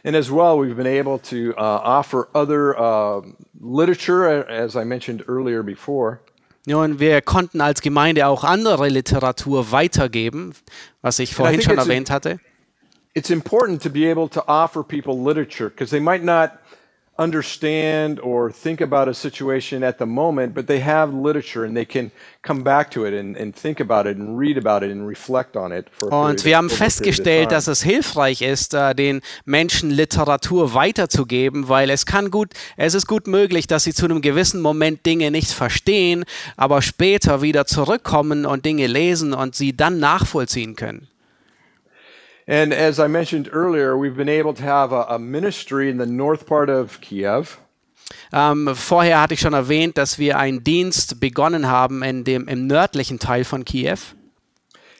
[0.03, 3.21] And as well, we've been able to uh, offer other uh,
[3.59, 6.19] literature, as I mentioned earlier before.
[6.67, 10.53] Nun, wir konnten als Gemeinde auch andere Literatur weitergeben,
[11.01, 12.39] was ich vorhin schon erwähnt hatte.
[13.17, 16.59] It's important to be able to offer people literature because they might not
[17.17, 21.83] understand or think about a situation at the moment, but they have literature and they
[21.83, 22.11] can
[22.43, 25.55] come back to it and, and think about it and read about it and reflect
[25.55, 25.87] on it.
[25.99, 32.05] Und wir haben festgestellt, dass es hilfreich ist, äh, den Menschen Literatur weiterzugeben, weil es
[32.05, 36.23] kann gut, es ist gut möglich, dass sie zu einem gewissen Moment Dinge nicht verstehen,
[36.55, 41.07] aber später wieder zurückkommen und Dinge lesen und sie dann nachvollziehen können.
[42.49, 46.05] And as I mentioned earlier, we've been able to have a, a ministry in the
[46.05, 47.59] north part of Kiev.
[48.31, 52.67] Ähm, vorher hatte ich schon erwähnt, dass wir einen Dienst begonnen haben in dem, im
[52.67, 53.97] nördlichen Teil von Kiew.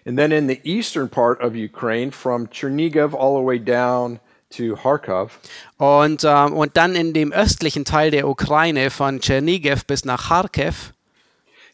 [0.06, 4.20] And then in the eastern part of Ukraine, from Chernigiv all the way down
[4.52, 5.40] to Kharkov.
[5.78, 10.94] Und, ähm, und dann in dem östlichen Teil der Ukraine von Tschernigiv bis nach Kharkiv.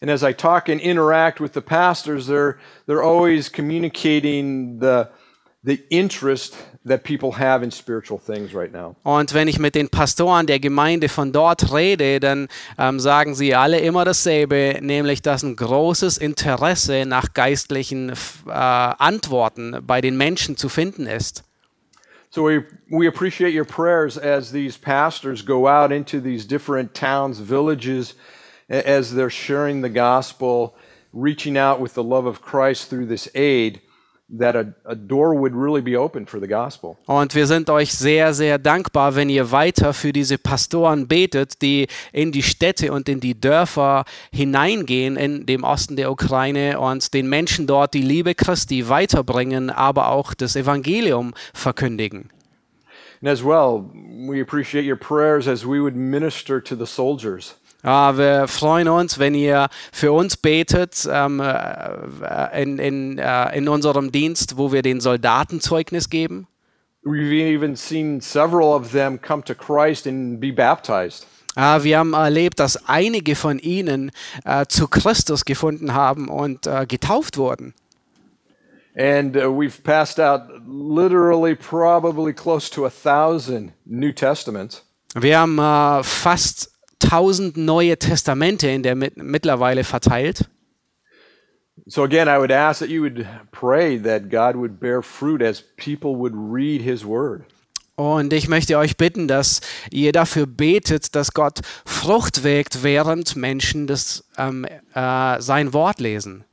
[0.02, 2.58] And as I talk and interact with the pastors, they're,
[2.88, 5.08] they're always communicating the,
[5.64, 8.96] the interest that people have in spiritual things right now.
[9.04, 13.56] Und wenn ich mit den Pastoren der Gemeinde von dort rede, dann ähm, sagen sie
[13.56, 20.58] alle immer dasselbe, nämlich dass ein großes Interesse nach geistlichen äh, Antworten bei den Menschen
[20.58, 21.44] zu finden ist.
[22.30, 27.40] So we, we appreciate your prayers as these pastors go out into these different towns,
[27.40, 28.16] villages,
[28.68, 30.74] as they're sharing the gospel,
[31.14, 33.82] reaching out with the love of Christ through this aid,
[34.40, 36.98] that a, a door would really be open for the gospel.
[37.06, 41.88] Und wir sind euch sehr, sehr dankbar, wenn ihr weiter für diese Pastoren betet, die
[42.12, 47.30] in die Städte und in die Dörfer hineingehen in dem Osten der Ukraine und den
[47.30, 52.30] Menschen dort die Liebe Christi weiterbringen, aber auch das Evangelium verkündigen.
[53.22, 57.56] And as well, we appreciate your prayers as we would minister to the soldiers.
[57.84, 63.68] Ja, wir freuen uns, wenn ihr für uns betet ähm, äh, in, in, äh, in
[63.68, 66.48] unserem Dienst, wo wir den Soldaten Zeugnis geben.
[67.04, 71.28] We've even seen several of them come to Christ and be baptized.
[71.58, 74.12] Ja, wir haben erlebt, dass einige von ihnen
[74.46, 77.74] äh, zu Christus gefunden haben und äh, getauft wurden.
[78.96, 84.86] And uh, we've passed out literally probably close to a thousand New Testaments.
[85.16, 85.58] Wir haben
[86.04, 86.73] fast
[87.04, 90.50] 1000 neue Testamente in der mit, mittlerweile verteilt.
[91.88, 95.64] So again, I would ask that you would pray that God would bear fruit as
[95.76, 97.46] people would read his word.
[97.96, 99.62] Und ich möchte euch bitten, dass
[99.92, 106.44] ihr dafür betet, dass Gott Frucht wägt, während Menschen das, ähm, äh, sein Wort lesen.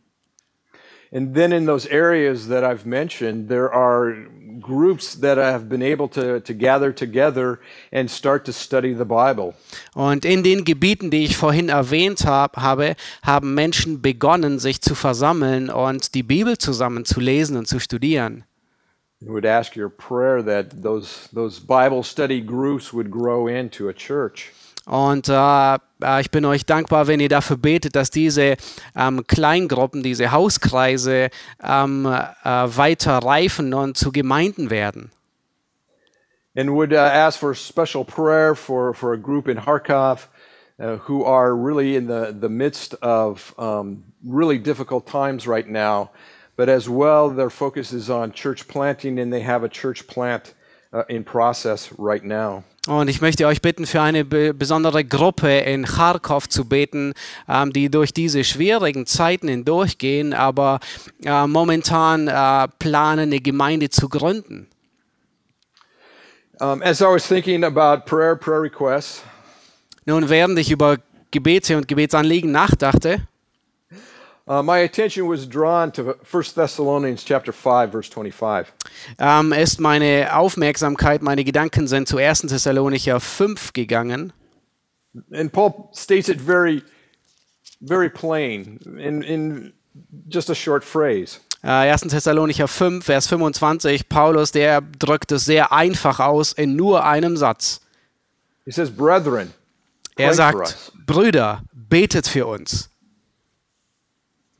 [1.12, 4.14] And then in those areas that I've mentioned, there are
[4.60, 7.58] groups that have been able to, to gather together
[7.92, 9.54] and start to study the Bible.
[9.94, 14.94] Und in den Gebieten, die ich vorhin erwähnt hab, habe, haben Menschen begonnen, sich zu
[14.94, 18.44] versammeln und die Bibel zusammen zu lesen und zu studieren.
[19.20, 23.92] We would ask your prayer that those, those Bible study groups would grow into a
[23.92, 24.50] church.
[24.86, 28.56] Und äh, äh, ich bin euch dankbar, wenn ihr dafür betet, dass diese
[28.96, 31.30] ähm, Kleingruppen, diese Hauskreise
[31.62, 35.10] ähm, äh, weiter reifen und zu Gemeinden werden.
[36.56, 40.28] And would uh, ask for special prayer for, for a group in Kharkov
[40.80, 46.10] uh, who are really in the, the midst of um, really difficult times right now.
[46.56, 50.54] But as well, their focus is on church planting, and they have a church plant
[50.92, 52.64] uh, in process right now.
[52.86, 57.12] Und ich möchte euch bitten, für eine be besondere Gruppe in Kharkov zu beten,
[57.46, 60.80] ähm, die durch diese schwierigen Zeiten hindurchgehen, aber
[61.22, 64.66] äh, momentan äh, planen, eine Gemeinde zu gründen.
[66.58, 69.22] Um, as I was thinking about prayer, prayer requests,
[70.04, 70.98] Nun, während ich über
[71.30, 73.28] Gebete und Gebetsanliegen nachdachte,
[74.50, 78.66] Uh, my attention was drawn to 1 Thessalonians chapter 5 verse 25.
[79.20, 82.40] ähm, ist meine Aufmerksamkeit, meine Gedanken sind zu 1.
[82.48, 84.32] Thessalonicher 5 gegangen.
[85.32, 86.82] And Paul states it very
[87.80, 89.72] very plain in in
[90.28, 91.38] just a short phrase.
[91.62, 92.08] Äh, 1.
[92.08, 97.82] Thessalonicher 5, Vers 25, Paulus, der drückt es sehr einfach aus in nur einem Satz.
[98.64, 99.52] He says, "Brethren,
[100.16, 102.89] Er pray for us." sagt, Brüder, betet für uns.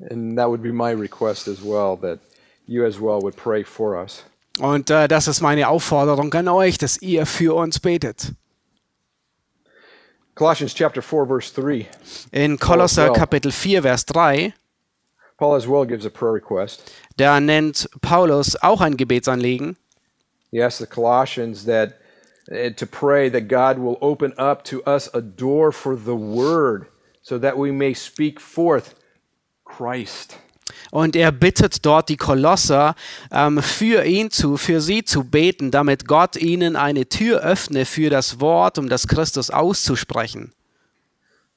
[0.09, 2.19] And that would be my request as well that
[2.67, 4.25] you as well would pray for us.
[4.59, 8.33] Und äh, das ist meine Aufforderung an euch, dass ihr für uns betet.
[10.35, 11.87] Colossians chapter 4 verse 3.
[12.33, 13.13] In Kolosser.
[13.13, 14.55] Kapitel 4, Vers 3,
[15.37, 16.83] Paul as well gives a prayer request.
[17.17, 19.77] da nennt Paulus auch ein Gebetsanliegen.
[20.51, 21.95] He asks the Colossians that
[22.51, 26.87] uh, to pray that God will open up to us a door for the word
[27.23, 28.95] so that we may speak forth
[29.77, 30.37] Christ.
[30.91, 32.95] Und er bittet dort die Kolosser,
[33.31, 38.11] ähm, für ihn zu, für sie zu beten, damit Gott ihnen eine Tür öffne für
[38.11, 40.53] das Wort, um das Christus auszusprechen.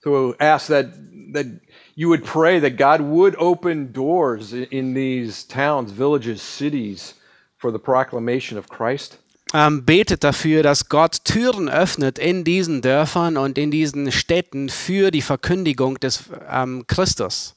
[0.04, 0.88] So ask that
[1.34, 1.46] that
[1.96, 7.16] you would pray that God would open doors in these towns, villages, cities
[7.58, 9.20] for the proclamation of Christ.
[9.56, 15.12] Ähm, betet dafür, dass Gott Türen öffnet in diesen Dörfern und in diesen Städten für
[15.12, 17.56] die Verkündigung des ähm, Christus.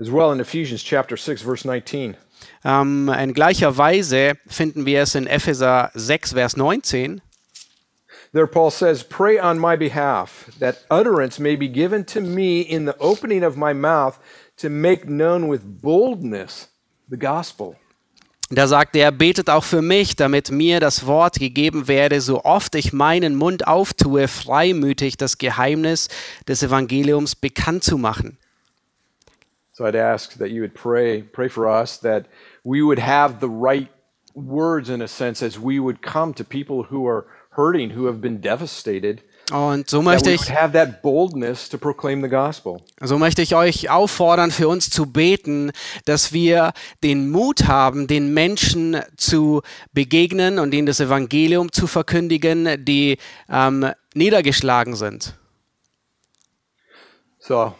[0.00, 2.16] As well in Ephesians chapter 6 verse 19.
[2.64, 7.20] Ähm, in gleicher Weise finden wir es in Epheser 6, Vers 19.
[8.32, 12.86] There Paul says, "Pray on my behalf that utterance may be given to me in
[12.86, 14.18] the opening of my mouth
[14.56, 16.70] to make known with boldness
[17.10, 17.76] the gospel."
[18.48, 22.74] Da sagt er, betet auch für mich, damit mir das Wort gegeben werde, so oft
[22.74, 26.08] ich meinen Mund auftue, freimütig das Geheimnis
[26.46, 28.38] des Evangeliums bekannt zu machen.
[29.72, 32.26] So I'd ask that you would pray, pray for us that
[32.62, 33.88] we would have the right
[34.34, 37.24] words in a sense as we would come to people who are
[37.56, 39.22] hurting, who have been devastated.
[39.50, 42.82] Und so möchte ich, would have that boldness to proclaim the gospel.
[43.00, 45.72] so möchte ich euch auffordern, für uns zu beten,
[46.04, 52.84] dass wir den Mut haben, den Menschen zu begegnen und ihnen das Evangelium zu verkündigen,
[52.84, 53.16] die
[53.48, 55.34] ähm, niedergeschlagen sind.
[57.38, 57.74] So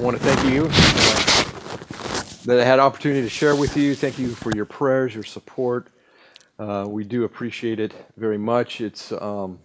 [0.00, 3.94] I want to thank you uh, that I had opportunity to share with you.
[3.94, 5.88] Thank you for your prayers, your support.
[6.58, 8.80] Uh, we do appreciate it very much.
[8.80, 9.58] It's um,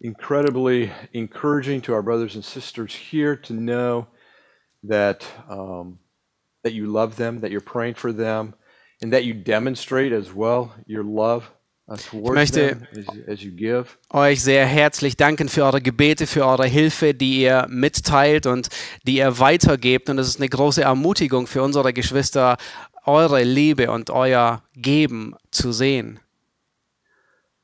[0.00, 4.06] incredibly encouraging to our brothers and sisters here to know
[4.84, 5.98] that um,
[6.62, 8.54] that you love them, that you're praying for them,
[9.02, 11.50] and that you demonstrate as well your love
[11.98, 12.76] towards möchte-
[14.10, 18.68] euch sehr herzlich danken für eure Gebete, für eure Hilfe, die ihr mitteilt und
[19.06, 20.08] die ihr weitergebt.
[20.08, 22.56] Und es ist eine große Ermutigung für unsere Geschwister,
[23.04, 26.20] eure Liebe und euer Geben zu sehen.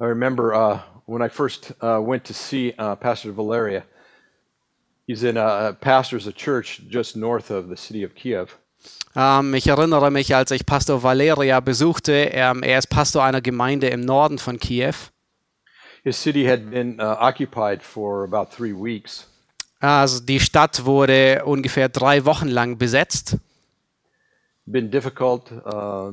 [0.01, 3.85] I remember uh, when I first uh, went to see uh, Pastor Valeria.
[5.07, 8.59] He's in a pastors a church just north of the city of Kiev,
[9.55, 14.01] ich erinnere mich, als ich Pastor Valeria besuchte, ähm, er ist Pastor einer Gemeinde im
[14.03, 14.95] Norden von Kiew.
[16.05, 19.27] His city had been uh, occupied for about three weeks,
[19.81, 23.39] Also die Stadt wurde ungefähr drei Wochen lang besetzt.
[24.67, 25.51] been difficult.
[25.51, 26.13] Uh,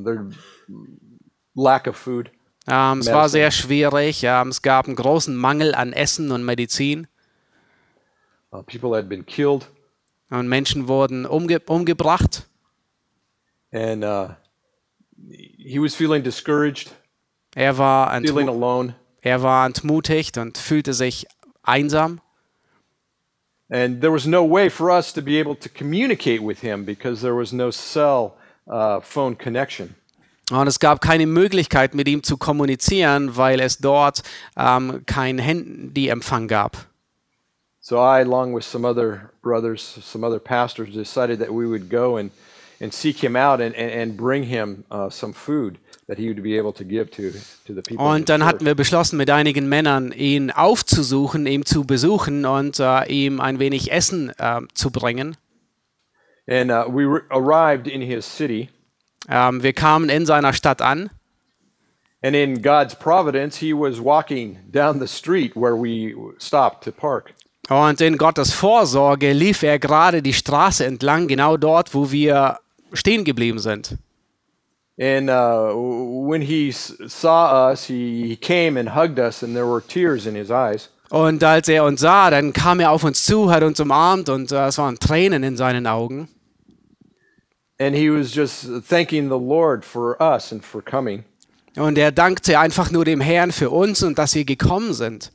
[1.56, 2.32] lack of food,
[2.68, 4.24] Ähm, es war sehr schwierig.
[4.24, 7.08] Ähm, es gab einen großen Mangel an Essen und Medizin.
[8.52, 9.68] uh, people had been killed,
[10.30, 12.43] Und Menschen wurden umge umgebracht.
[13.74, 14.30] And uh,
[15.58, 16.92] he was feeling discouraged,
[17.56, 21.26] Er war, feeling alone, er war entmutigt und fühlte sich
[21.64, 22.20] einsam.
[23.70, 27.22] and there was no way for us to be able to communicate with him because
[27.22, 28.36] there was no cell
[28.68, 29.96] uh, phone connection.
[30.52, 34.22] Und es gab keine Möglichkeit, mit ihm zu kommunizieren, weil es dort
[34.58, 36.78] ähm, kein Handyempfang gab.
[37.80, 42.18] So I, along with some other brothers, some other pastors, decided that we would go
[42.18, 42.30] and,
[42.84, 46.44] and seek him out and, and, and bring him uh, some food that he would
[46.44, 47.32] be able to give to,
[47.66, 48.06] to the people.
[48.06, 52.80] in Und dann hatten wir beschlossen, mit einigen Männern ihn aufzusuchen, ihm zu besuchen und
[52.80, 55.38] äh, ihm ein wenig Essen äh, zu bringen.
[56.46, 58.70] And uh, we arrived in his city,
[59.30, 61.10] Ähm, wir kamen in seiner Stadt an
[62.22, 67.34] and in God's providence, he was walking down the street where we stopped to park.
[67.70, 72.60] und in Gottes Vorsorge lief er gerade die Straße entlang, genau dort, wo wir
[72.94, 73.98] stehen geblieben sind.
[75.00, 80.28] And uh, when he saw us, he, came and hugged us, and there were tears
[80.28, 80.90] in his eyes.
[81.10, 84.52] Und als er uns sah, dann kam er auf uns zu, hat uns umarmt und
[84.52, 86.28] äh, es waren Tränen in seinen Augen.
[87.80, 91.24] And he was just thanking the Lord for us and for coming.
[91.76, 95.32] Und er dankte einfach nur dem Herrn für uns und dass wir gekommen sind.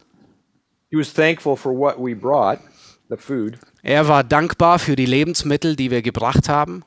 [0.91, 2.61] He was thankful for what we brought,
[3.09, 3.59] the food.
[3.83, 6.83] Er war dankbar für die Lebensmittel, die wir gebracht haben.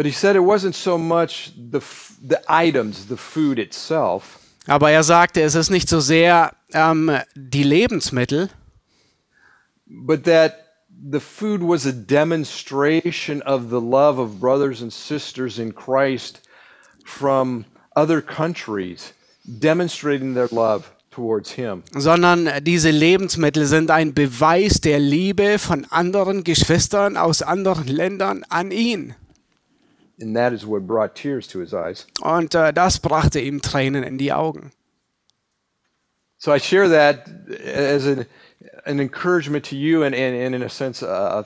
[0.00, 1.82] But he said it wasn't so much the,
[2.26, 7.62] the items, the food itself, Aber er sagte, es ist nicht so sehr ähm, die
[7.62, 8.48] Lebensmittel,
[9.86, 10.54] but that
[10.88, 16.48] the food was a demonstration of the love of brothers and sisters in Christ
[17.04, 19.12] from other countries,
[19.44, 21.82] demonstrating their love towards him.
[21.94, 28.70] sondern diese Lebensmittel sind ein Beweis der Liebe von anderen Geschwistern aus anderen Ländern an
[28.70, 29.14] ihn.
[30.20, 32.06] And that is what brought tears to his eyes.
[32.20, 34.72] Und äh, das brachte ihm Tränen in die Augen.
[36.36, 37.28] So I share that
[37.64, 38.26] as an,
[38.84, 41.44] an encouragement to you and, and, and in a sense, a,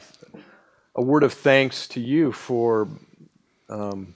[0.95, 2.89] a word of thanks to you for
[3.68, 4.14] um,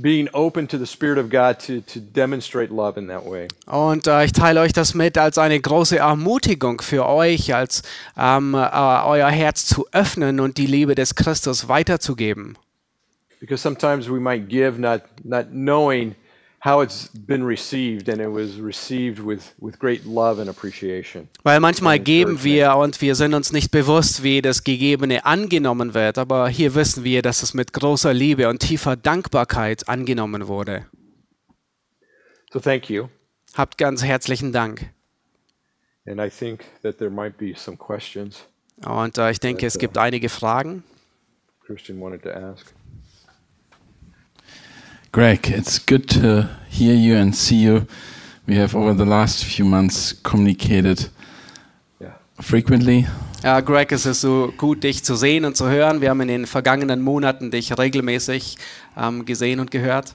[0.00, 3.48] being open to the Spirit of God to, to demonstrate love in that way.
[3.66, 7.82] Und äh, ich teile euch das mit als eine große Ermutigung für euch, als
[8.16, 12.58] ähm, äh, euer Herz zu öffnen und die Liebe des Christus weiterzugeben.
[13.40, 16.14] Because sometimes we might give not, not knowing
[16.60, 21.28] how it's been received, and it was received with, with great love and appreciation.
[21.44, 26.18] Weil manchmal geben wir und wir sind uns nicht bewusst, wie das Gegebene angenommen wird,
[26.18, 30.86] aber hier wissen wir, dass es mit großer Liebe und tiefer Dankbarkeit angenommen wurde.
[32.52, 33.08] So thank you.
[33.54, 34.90] Habt ganz herzlichen Dank.
[36.06, 38.46] And I think that there might be some questions
[38.84, 40.84] Und äh, ich denke, es gibt einige Fragen.
[41.64, 42.74] Christian wanted to ask.
[45.12, 47.86] Greg, it's good to hear you and see you.
[48.46, 51.08] We have over the last few months communicated
[52.00, 52.12] Yeah.
[52.40, 53.06] frequently.
[53.42, 56.00] Ja, Greg, es ist so gut, dich zu sehen und zu hören.
[56.00, 58.58] Wir haben in den vergangenen Monaten dich regelmäßig
[58.96, 60.14] ähm, gesehen und gehört.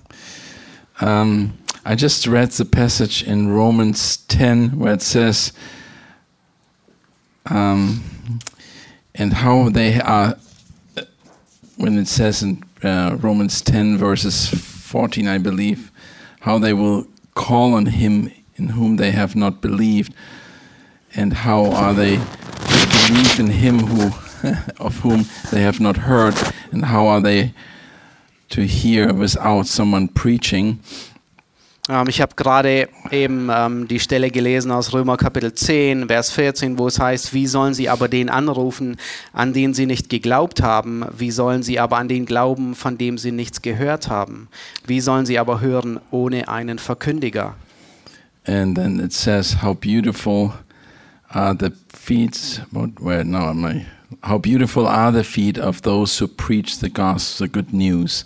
[1.02, 1.54] Um,
[1.86, 5.52] I just read the passage in Romans 10 where it says,
[7.50, 8.02] um,
[9.16, 10.38] and how they are,
[11.78, 14.52] when it says in uh, Romans 10, verses
[14.92, 15.90] 14, I believe,
[16.42, 20.14] how they will call on him in whom they have not believed,
[21.16, 24.12] and how are they to believe in him who,
[24.84, 26.36] of whom they have not heard,
[26.74, 27.54] and how are they
[28.50, 30.82] to hear without someone preaching.
[31.92, 36.78] Ähm, ich habe gerade eben ähm, die Stelle gelesen aus Römer Kapitel 10, Vers 14,
[36.78, 38.96] wo es heißt, wie sollen sie aber den anrufen,
[39.34, 41.04] an den sie nicht geglaubt haben?
[41.16, 44.48] Wie sollen sie aber an den glauben, von dem sie nichts gehört haben?
[44.88, 47.56] Wie sollen sie aber hören ohne einen Verkündiger?
[48.48, 50.54] And then it says, "How beautiful
[51.30, 53.86] are the feet." What, where now am I?
[54.24, 58.26] How beautiful are the feet of those who preach the gospel, the good news.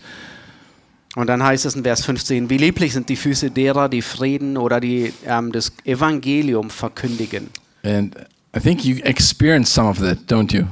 [1.15, 4.57] Und dann heißt es in Vers 15, wie lieblich sind die Füße derer, die Frieden
[4.57, 7.49] oder die ähm, das Evangelium verkündigen.
[7.83, 8.15] And
[8.55, 10.65] I think you experience some of that, don't you?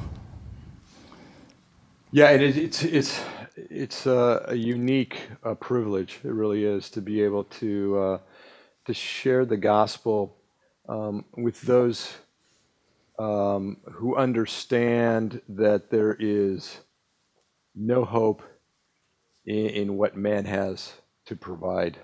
[2.11, 3.21] Yeah, and it, it's it's
[3.55, 6.19] it's uh, a unique uh, privilege.
[6.23, 8.17] It really is to be able to uh,
[8.85, 10.35] to share the gospel
[10.87, 12.09] um, with those
[13.17, 16.79] um, who understand that there is
[17.75, 18.43] no hope
[19.43, 20.93] in, in what man has
[21.25, 21.97] to provide.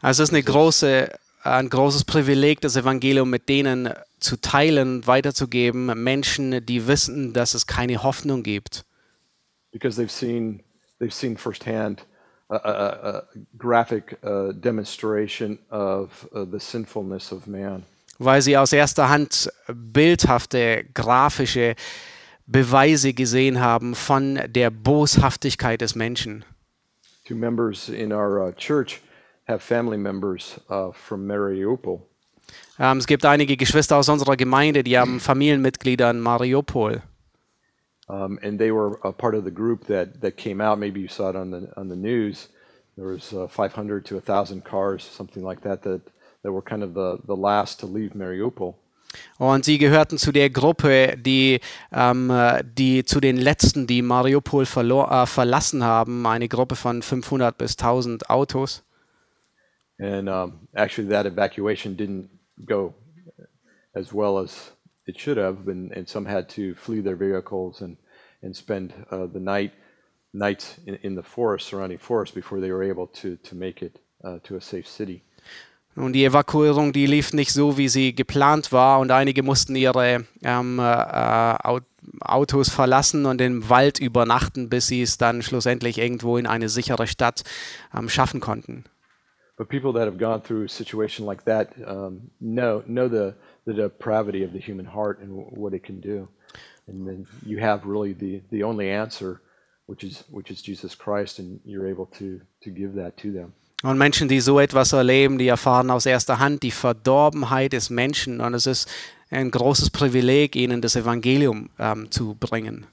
[0.00, 1.10] Also es ist eine große,
[1.42, 7.66] ein großes Privileg, das Evangelium mit denen zu teilen, weiterzugeben, Menschen, die wissen, dass es
[7.66, 8.84] keine Hoffnung gibt.
[9.72, 10.60] because they've seen
[10.98, 12.02] they've seen firsthand
[12.50, 13.22] a, a, a
[13.56, 17.84] graphic uh, demonstration of uh, the sinfulness of man.
[18.18, 21.76] weil sie aus erster Hand bildhafte, grafische
[22.46, 26.44] Beweise gesehen haben von der Boshaftigkeit des Menschen.
[27.28, 29.02] Two members in our uh, church
[29.46, 32.00] have family members uh, from Mariupol,
[32.78, 37.02] Ähm, es gibt einige Geschwister aus unserer Gemeinde, die haben Familienmitglieder in Mariupol.
[38.08, 40.78] um, and they were a part of the group that, that came out.
[40.78, 42.48] Maybe you saw it on the on the news.
[42.96, 46.00] There was uh, 500 to 1,000 cars, something like that, that
[46.42, 48.74] that were kind of the, the last to leave Mariupol.
[49.38, 51.60] Und sie gehörten zu der Gruppe, die,
[51.92, 57.02] ähm, äh, die zu den letzten, die Mariupol verlor, äh, verlassen haben, eine Gruppe von
[57.02, 58.84] 500 bis 1000 Autos.
[60.00, 62.28] And um, actually, that evacuation didn't
[62.64, 62.94] go
[63.94, 64.72] as well as
[65.06, 67.96] it should have, and, and some had to flee their vehicles and
[68.42, 69.72] and spend uh, the night
[70.32, 73.98] nights in, in the forest, surrounding forest, before they were able to to make it
[74.24, 75.22] uh, to a safe city.
[75.98, 79.00] Und die Evakuierung, die lief nicht so, wie sie geplant war.
[79.00, 81.80] Und einige mussten ihre ähm, äh, Au-
[82.20, 87.06] Autos verlassen und im Wald übernachten, bis sie es dann schlussendlich irgendwo in eine sichere
[87.06, 87.42] Stadt
[87.94, 88.84] ähm, schaffen konnten.
[89.56, 93.34] But people that have gone through a situation like that um, know know the
[93.66, 96.28] the depravity of the human heart and what it can do,
[96.86, 99.40] and then you have really the the only answer,
[99.86, 103.52] which is which is Jesus Christ, and you're able to to give that to them.
[103.82, 108.40] Und Menschen, die so etwas erleben, die erfahren aus erster Hand die Verdorbenheit des Menschen.
[108.40, 108.88] Und es ist
[109.30, 112.86] ein großes Privileg, ihnen das Evangelium ähm, zu bringen.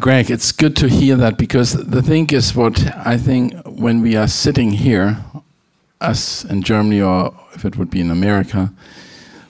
[0.00, 2.76] Greg, it's good to hear that because the thing is what
[3.06, 5.18] I think when we are sitting here,
[6.00, 8.72] us in Germany or if it would be in America,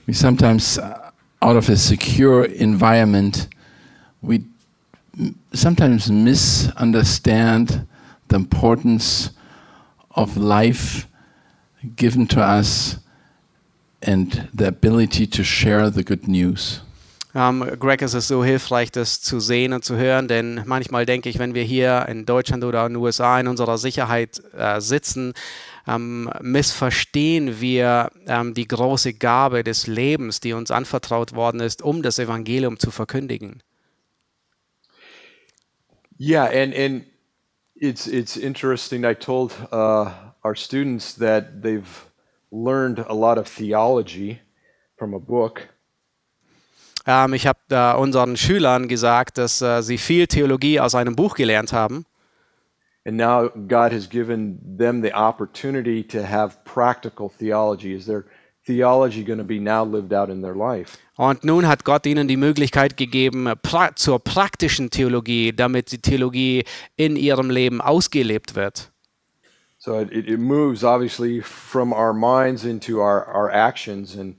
[0.07, 1.11] we sometimes, uh,
[1.41, 3.49] out of a secure environment,
[4.21, 4.45] we
[5.55, 7.87] sometimes misunderstand
[8.31, 9.33] the importance
[10.11, 11.07] of life
[11.97, 12.99] given to us
[14.03, 16.83] and the ability to share the good news.
[17.35, 21.29] Ähm, Greg, es ist so hilfreich, das zu sehen und zu hören, denn manchmal denke
[21.29, 25.35] ich, wenn wir hier in Deutschland oder in den USA in unserer Sicherheit äh, sitzen,
[25.87, 32.03] ähm, missverstehen wir ähm, die große Gabe des Lebens, die uns anvertraut worden ist, um
[32.03, 33.63] das Evangelium zu verkündigen.
[36.19, 37.05] Yeah, and and
[37.81, 39.05] it's it's interesting.
[39.05, 40.11] I told uh,
[40.43, 41.89] our students that they've
[42.51, 44.41] learned a lot of theology
[44.97, 45.69] from a book,
[47.07, 51.37] Ähm, ich habe äh, unseren Schülern gesagt, dass äh, sie viel Theologie aus einem Buch
[51.37, 52.05] gelernt haben.
[53.07, 57.95] and now God has given them the opportunity to have practical theology.
[57.95, 58.27] Is their
[58.69, 60.99] theology going to be now lived out in their life?
[61.17, 66.65] Und nun hat Gott ihnen die Möglichkeit gegeben pra zur praktischen Theologie, damit die Theologie
[66.97, 68.93] in ihrem Leben ausgelebt wird.
[69.79, 74.37] So it, it it moves obviously from our minds into our, our actions, and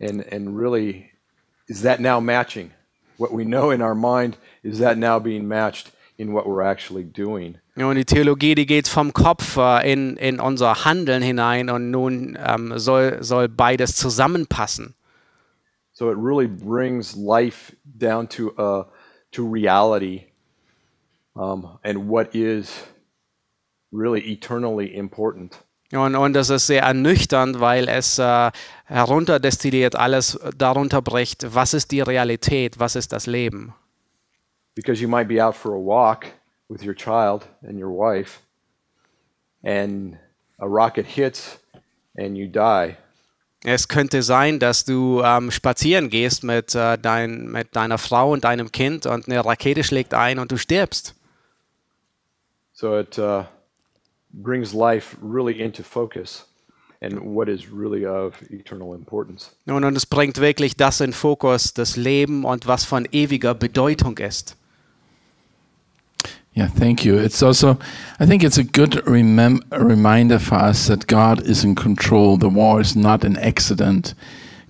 [0.00, 1.10] and and really,
[1.66, 2.70] is that now matching
[3.18, 4.36] what we know in our mind?
[4.62, 7.58] Is that now being matched in what we're actually doing?
[7.76, 11.90] Ja, Und die Theologie, die geht vom Kopf äh, in, in unser Handeln hinein und
[11.90, 14.94] nun ähm, soll, soll beides zusammenpassen.
[15.92, 18.84] So it really brings life down to uh,
[19.32, 20.26] to reality,
[21.34, 22.70] um, and what is
[23.92, 25.58] really eternally important.
[25.92, 28.50] Und, und das ist sehr ernüchternd, weil es äh,
[28.86, 33.72] herunterdestilliert alles darunter bricht, was ist die Realität, was ist das Leben.
[34.76, 36.26] Because you might be out for a walk
[36.68, 38.42] with your child and your wife,
[39.64, 40.16] and
[40.60, 41.58] a rocket hits
[42.16, 42.96] and you die.
[43.64, 48.44] Es könnte sein, dass du ähm, spazieren gehst mit, äh, dein, mit deiner Frau und
[48.44, 51.14] deinem Kind und eine Rakete schlägt ein und du stirbst.
[52.72, 53.44] So it uh,
[54.30, 56.46] brings life really into focus
[57.00, 59.56] and what is really of eternal importance.
[59.66, 64.18] Und, und es bringt wirklich das in Fokus, das Leben und was von ewiger Bedeutung
[64.18, 64.56] ist.
[66.56, 67.18] Yeah, thank you.
[67.18, 67.78] It's also,
[68.18, 72.38] I think it's a good remem- reminder for us that God is in control.
[72.38, 74.14] The war is not an accident.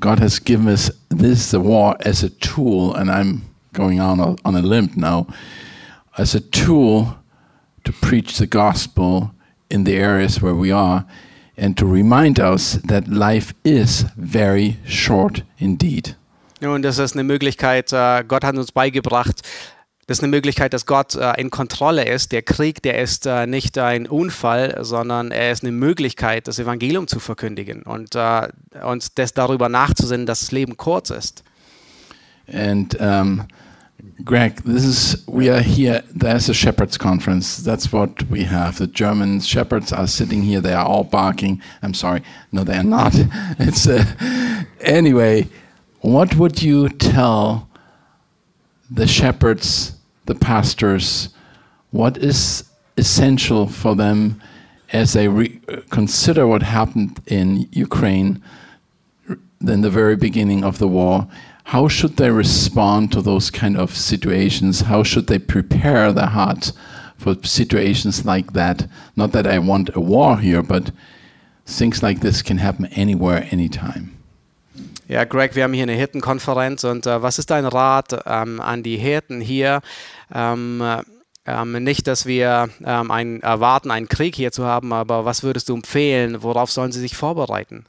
[0.01, 4.35] God has given us this, the war, as a tool, and I'm going on a,
[4.45, 5.29] on a limb now,
[6.19, 7.19] as a tool
[7.85, 9.31] to preach the gospel
[9.71, 11.07] in the areas where we are
[11.57, 16.17] and to remind us that life is very short indeed.
[16.61, 19.43] Und das ist eine Möglichkeit, äh, Gott hat uns beigebracht,
[20.07, 22.31] das ist eine Möglichkeit, dass Gott äh, in Kontrolle ist.
[22.31, 27.09] Der Krieg, der ist äh, nicht ein Unfall, sondern er ist eine Möglichkeit, das Evangelium
[27.09, 28.49] zu verkündigen und äh,
[28.85, 31.43] uns das darüber nachzusinnen, dass das Leben kurz ist.
[32.53, 33.43] And um,
[34.25, 36.05] Greg, this is we are here.
[36.15, 37.65] There's a shepherds conference.
[37.65, 38.79] That's what we have.
[38.79, 40.63] The German shepherds are sitting here.
[40.63, 41.61] They are all barking.
[41.83, 43.15] I'm sorry, no, they are not.
[43.59, 44.05] It's uh,
[44.81, 45.49] anyway.
[46.03, 47.67] What would you tell
[48.91, 49.96] the shepherds,
[50.27, 51.31] the pastors?
[51.91, 52.65] What is
[52.97, 54.41] essential for them
[54.93, 55.29] as they
[55.91, 58.43] consider what happened in Ukraine
[59.61, 61.27] in the very beginning of the war?
[61.65, 64.83] How should they respond to those kind of situations?
[64.83, 66.73] How should they prepare their hearts
[67.17, 68.89] for situations like that?
[69.17, 70.93] Not that I want a war here, but
[71.65, 74.16] things like this can happen anywhere, anytime.
[75.09, 78.83] Ja, Greg, wir haben hier eine Hirtenkonferenz und äh, was ist dein Rat ähm, an
[78.83, 79.81] die Hirten hier?
[80.35, 81.03] Ähm, äh,
[81.47, 85.69] ähm, nicht, dass wir ähm, ein, erwarten, einen Krieg hier zu haben, aber was würdest
[85.69, 86.43] du empfehlen?
[86.43, 87.87] Worauf sollen sie sich vorbereiten?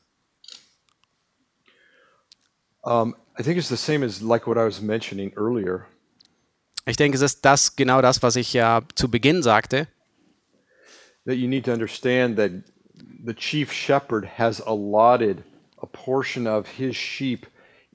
[2.83, 5.87] Um, I think it's the same as like what I was mentioning earlier.
[6.85, 9.87] Ich denke, es ist das genau das, was ich ja zu Beginn sagte.
[11.25, 12.51] That you need to understand that
[13.25, 15.43] the chief shepherd has allotted
[15.81, 17.47] a portion of his sheep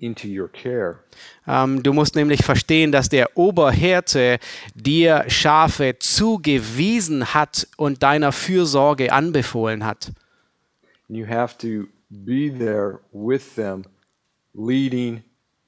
[0.03, 1.01] into your care.
[1.47, 4.39] Ähm, du musst nämlich verstehen, dass der Oberhirte
[4.74, 10.12] dir Schafe zugewiesen hat und deiner Fürsorge anbefohlen hat.
[11.09, 13.85] You have to be there with them,
[14.55, 15.22] leading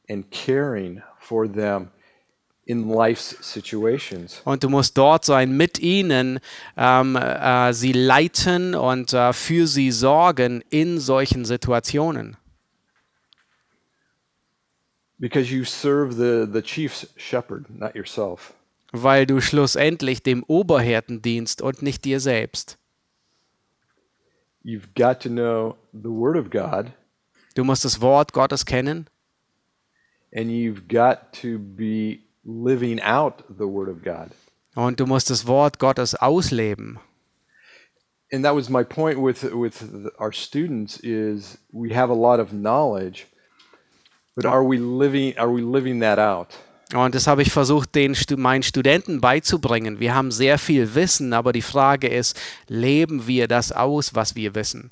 [0.08, 1.90] and caring for them
[2.66, 4.40] in life's situations.
[4.44, 6.40] Und du musst dort sein mit ihnen,
[6.76, 12.36] ähm, äh, sie leiten und äh, für sie sorgen in solchen Situationen.
[15.18, 18.54] Because you serve the, the chief's shepherd, not yourself.
[18.92, 22.78] Weil du schlussendlich dem Oberhirten dienst und nicht dir selbst.
[24.64, 26.92] You've got to know the Word of God,
[27.54, 29.08] Du musst das Wort Gottes kennen
[30.34, 34.30] and you've got to be living out the Word of God.
[34.74, 36.98] und du musst das Wort Gottes ausleben.
[38.32, 39.84] And that was my point with with
[40.18, 43.26] our students is we have a lot of knowledge,
[44.34, 46.48] but are we living are we living that out?
[46.92, 50.00] Und das habe ich versucht, den meinen Studenten beizubringen.
[50.00, 52.38] Wir haben sehr viel Wissen, aber die Frage ist,
[52.68, 54.90] leben wir das aus, was wir wissen?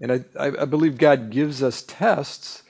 [0.00, 2.63] And I, I believe God gives us tests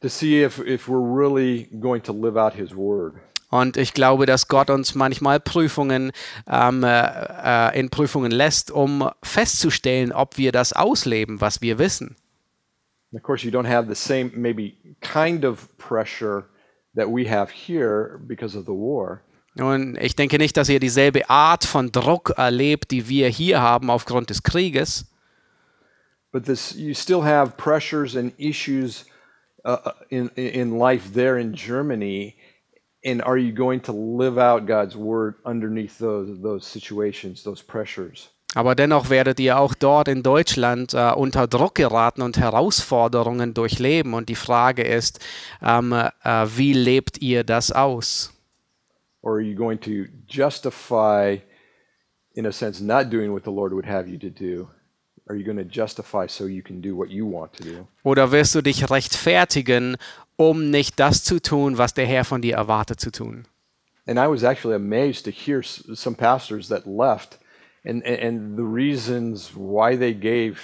[0.00, 3.14] to see if, if we're really going to live out His Word.
[3.50, 6.12] Und ich glaube, dass Gott uns manchmal Prüfungen
[6.46, 12.16] ähm, äh, äh, in Prüfungen lässt, um festzustellen, ob wir das ausleben, was wir wissen.
[13.10, 16.44] And of course, you don't have the same, maybe kind of pressure
[16.94, 19.20] that we have here because of the war.
[19.56, 23.90] Und ich denke nicht, dass ihr dieselbe Art von Druck erlebt, die wir hier haben
[23.90, 25.06] aufgrund des Krieges.
[26.30, 29.06] But this, you still have pressures and issues
[29.68, 32.34] uh, uh, in, in life there in Germany.
[33.04, 38.30] And are you going to live out God's Word underneath those, those situations, those pressures?
[38.54, 44.14] Aber dennoch werdet ihr auch dort in Deutschland äh, unter Druck geraten und Herausforderungen durchleben.
[44.14, 45.20] Und die Frage ist,
[45.62, 48.32] ähm, äh, wie lebt ihr das aus?
[49.20, 51.42] Or are you going to justify,
[52.32, 54.68] in a sense, not doing what the Lord would have you to do?
[58.02, 59.96] Oder wirst du dich rechtfertigen,
[60.36, 63.44] um nicht das zu tun, was der Herr von dir erwartet zu tun?
[64.06, 67.38] And I was actually amazed to hear some pastors that left
[67.84, 70.60] and, and, and the reasons why they gave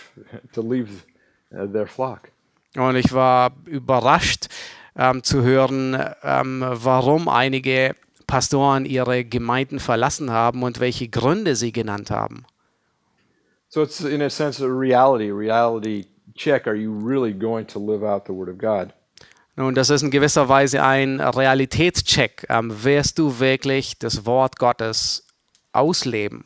[0.55, 1.05] to leave
[1.53, 2.31] uh, their flock.
[2.77, 4.49] Und ich war überrascht
[4.97, 7.95] ähm, zu hören, ähm, warum einige
[8.27, 12.47] Pastoren ihre Gemeinden verlassen haben und welche Gründe sie genannt haben.
[13.75, 16.05] So it's, in a sense, a reality, reality
[16.37, 16.69] check.
[16.69, 18.93] Are you really going to live out the Word of God?
[19.57, 22.47] Nun, das ist in gewisser Weise ein Realitätscheck.
[22.49, 25.27] Ähm, wirst du wirklich das Wort Gottes
[25.73, 26.45] ausleben?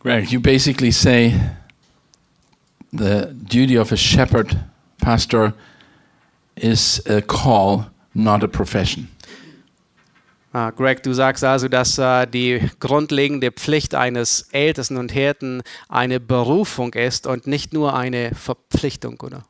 [0.00, 1.32] Greg, you basically say
[2.92, 4.54] the duty of a shepherd
[5.00, 5.54] pastor
[6.56, 9.08] is a call, not a profession.
[10.52, 16.18] Ah, Greg, du sagst also, dass äh, die grundlegende Pflicht eines Ältesten und Hirten eine
[16.18, 19.44] Berufung ist und nicht nur eine Verpflichtung, oder?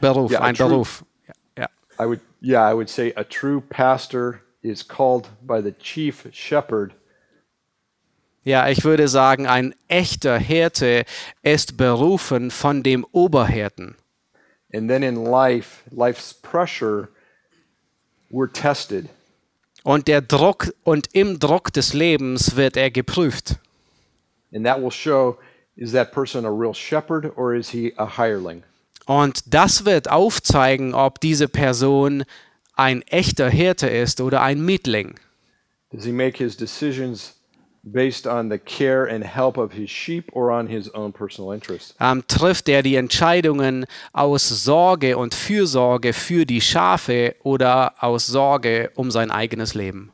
[0.00, 0.68] Beruf, Ja, ein true.
[0.68, 1.04] Beruf.
[1.28, 1.68] Ja, ja.
[2.02, 6.94] I would, yeah, I would say a true pastor is called by the chief shepherd
[8.42, 11.04] ja, ich würde sagen, ein echter Hirte
[11.42, 13.96] ist berufen von dem Oberhirten.
[14.72, 17.08] And then in life, life's pressure,
[18.30, 19.08] we're tested.
[19.90, 23.56] Und der Druck und im Druck des Lebens wird er geprüft.
[24.54, 25.36] And that will show
[25.74, 28.62] is that person a real shepherd or is he a hireling?
[29.06, 32.22] Und das wird aufzeigen, ob diese Person
[32.76, 35.18] ein echter Hirte ist oder ein Mietling.
[35.90, 37.34] Does he make his decisions
[37.84, 41.94] based on the care and help of his sheep or on his own personal interest?
[42.00, 48.90] Ähm, trifft er die Entscheidungen aus Sorge und Fürsorge für die Schafe oder aus Sorge
[48.94, 50.12] um sein eigenes Leben?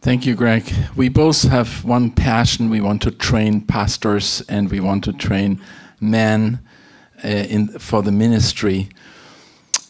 [0.00, 0.62] Thank you, Greg.
[0.96, 2.70] We both have one passion.
[2.70, 5.60] We want to train pastors and we want to train
[6.00, 6.60] men
[7.24, 8.88] uh, in, for the ministry.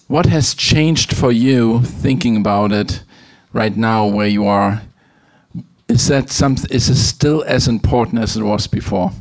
[0.09, 3.03] What has changed for you thinking about it
[3.53, 4.83] right now where you are?
[5.89, 9.13] Is that something, is it still as important as it was before?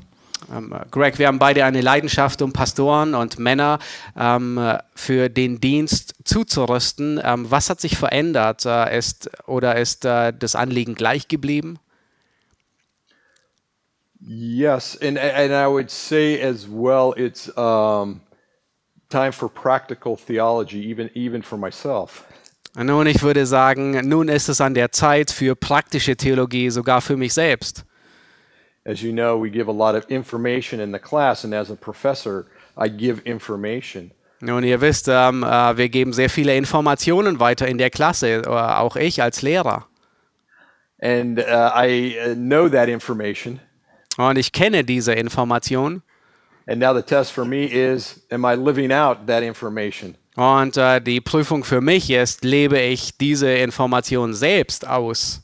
[0.51, 3.79] Ähm, äh, Greg, wir haben beide eine Leidenschaft, um Pastoren und Männer
[4.17, 7.19] ähm, äh, für den Dienst zuzurüsten.
[7.23, 8.65] Ähm, was hat sich verändert?
[8.65, 11.79] Äh, ist, oder ist äh, das Anliegen gleich geblieben?
[14.19, 18.19] Yes, and and I would say as well, it's um,
[19.09, 22.25] time for practical theology, even even for myself.
[22.83, 27.17] Nun, ich würde sagen, nun ist es an der Zeit für praktische Theologie, sogar für
[27.17, 27.83] mich selbst.
[28.85, 31.75] As you know, we give a lot of information in the class, and as a
[31.75, 32.45] professor,
[32.77, 34.11] I give information.
[34.39, 38.47] Nun, ihr wisst, ähm, äh, wir geben sehr viele Informationen weiter in der Klasse, äh,
[38.47, 39.87] auch ich als Lehrer.
[41.01, 43.59] And uh, I uh, know that information.
[44.17, 46.03] Und ich kenne diese Information.
[46.67, 50.15] And now the test for me is Am I living out that information?
[50.37, 55.41] Und äh, die Prüfung für mich ist, lebe ich diese Information selbst aus?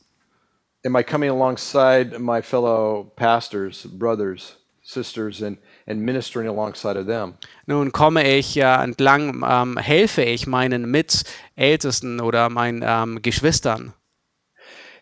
[0.86, 7.34] Am I coming alongside my fellow pastors, brothers, sisters, and, and ministering alongside of them?
[7.66, 13.94] Nun komme ich äh, entlang, ähm, helfe ich meinen Mitältesten oder meinen ähm, Geschwistern.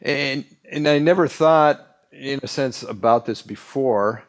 [0.02, 1.80] And, and I never thought,
[2.12, 4.22] in a sense, about this before,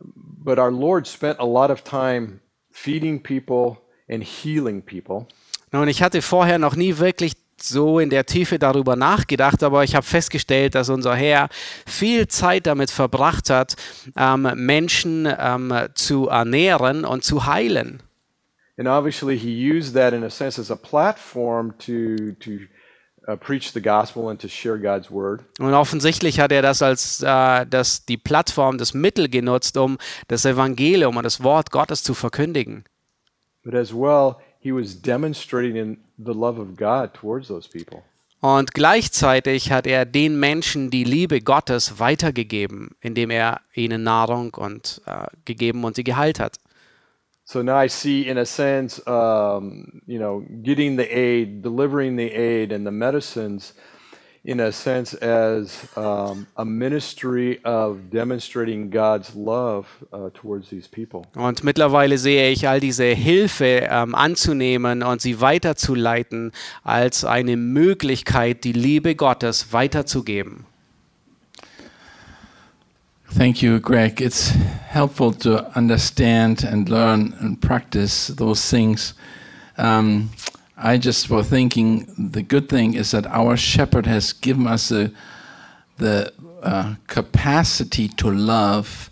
[0.00, 2.40] but our Lord spent a lot of time
[2.70, 3.81] feeding people
[4.12, 5.26] and healing people.
[5.72, 9.94] Nun, ich hatte vorher noch nie wirklich so in der Tiefe darüber nachgedacht, aber ich
[9.94, 11.48] habe festgestellt, dass unser Herr
[11.86, 13.76] viel Zeit damit verbracht hat,
[14.16, 18.02] ähm, Menschen ähm, zu ernähren und zu heilen.
[18.78, 22.66] And obviously, he used that in a sense as a platform to, to
[23.28, 25.44] uh, preach the gospel and to share God's word.
[25.60, 29.98] Und offensichtlich hat er das als äh, das, die Plattform, das Mittel genutzt, um
[30.28, 32.84] das Evangelium und das Wort Gottes zu verkündigen.
[38.40, 45.00] Und gleichzeitig hat er den Menschen die Liebe Gottes weitergegeben, indem er ihnen Nahrung und
[45.06, 46.58] äh, gegeben und sie geheilt hat.
[47.44, 52.30] So now I see, in a sense, um, you know, getting the aid, delivering the
[52.32, 53.74] aid, and the medicines,
[54.44, 61.22] in a sense, as um, a ministry of demonstrating God's love uh, towards these people.
[61.36, 66.50] Und mittlerweile sehe ich all diese Hilfe ähm, anzunehmen und sie weiterzuleiten
[66.82, 70.66] als eine Möglichkeit, die Liebe Gottes weiterzugeben.
[73.34, 74.20] Thank you, Greg.
[74.20, 74.52] It's
[74.88, 79.14] helpful to understand and learn and practice those things.
[79.78, 80.30] Um,
[80.84, 85.12] I just was thinking the good thing is that our shepherd has given us a,
[85.98, 89.08] the uh, capacity to love,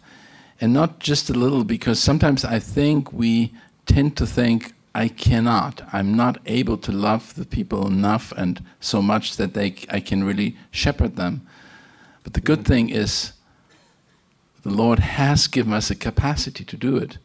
[0.61, 3.53] and not just a little, because sometimes I think we
[3.87, 5.83] tend to think, I cannot.
[5.93, 10.25] I'm not able to love the people enough and so much that they, I can
[10.25, 11.47] really shepherd them.
[12.25, 13.33] But the good thing is,
[14.65, 17.19] the Lord has given us a capacity to do it.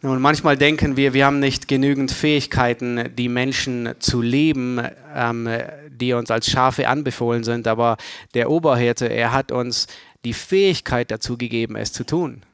[0.00, 4.80] Nun, manchmal denken wir, wir haben nicht genügend Fähigkeiten, die Menschen zu lieben,
[5.12, 5.48] ähm,
[5.88, 7.96] die uns als Schafe anbefohlen sind, aber
[8.34, 9.88] der Oberhirte, er hat uns
[10.24, 12.44] die Fähigkeit dazu gegeben, es zu tun.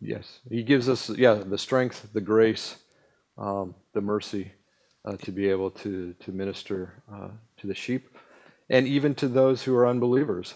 [0.00, 2.78] Yes, he gives us, yeah, the strength, the grace,
[3.36, 4.50] um, the mercy
[5.04, 7.28] uh, to be able to to minister uh,
[7.60, 8.08] to the sheep,
[8.68, 10.54] and even to those who are unbelievers.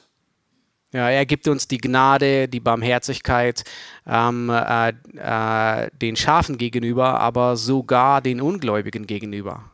[0.97, 3.65] Ja, er gibt uns die Gnade, die Barmherzigkeit
[4.07, 9.71] ähm, äh, äh, den Schafen gegenüber, aber sogar den Ungläubigen gegenüber.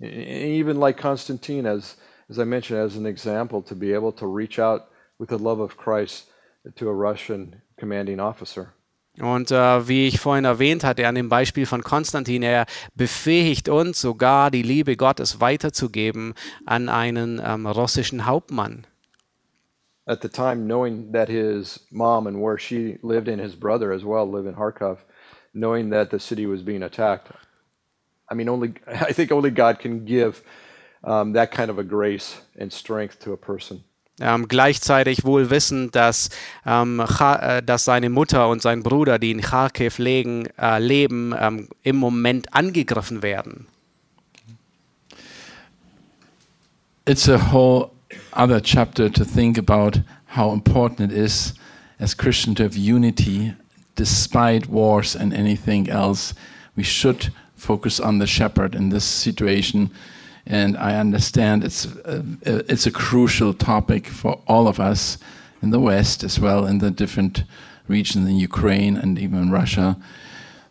[0.00, 1.96] E- Even like Constantine, as
[2.30, 4.82] as I mentioned, as an example, to be able to reach out
[5.18, 6.28] with the love of Christ
[6.76, 8.72] to a Russian commanding officer.
[9.18, 14.00] Und äh, wie ich vorhin erwähnt hatte, an dem Beispiel von Konstantin, er befähigt uns
[14.00, 16.34] sogar die Liebe Gottes weiterzugeben
[16.66, 18.86] an einen ähm, russischen Hauptmann.
[20.08, 24.04] At the time, knowing that his mom and where she lived and his brother as
[24.04, 24.98] well live in Kharkov,
[25.52, 27.32] knowing that the city was being attacked,
[28.30, 30.42] I mean, only I think only God can give
[31.02, 33.82] um, that kind of a grace and strength to a person.
[34.18, 36.30] Ähm, gleichzeitig wohl wissend, dass,
[36.64, 41.68] ähm, äh, dass seine Mutter und sein Bruder, die in Kharkiv legen, äh, leben, ähm,
[41.82, 43.66] im Moment angegriffen werden.
[47.06, 47.92] it's a whole
[48.32, 51.54] other chapter to think about how important it is
[51.98, 53.54] as Christians to have unity
[53.94, 56.34] despite wars and anything else.
[56.76, 59.90] We should focus on the shepherd in this situation.
[60.46, 65.18] And I understand it's a, it's a crucial topic for all of us
[65.62, 67.44] in the West as well, in the different
[67.88, 69.96] regions in Ukraine and even Russia.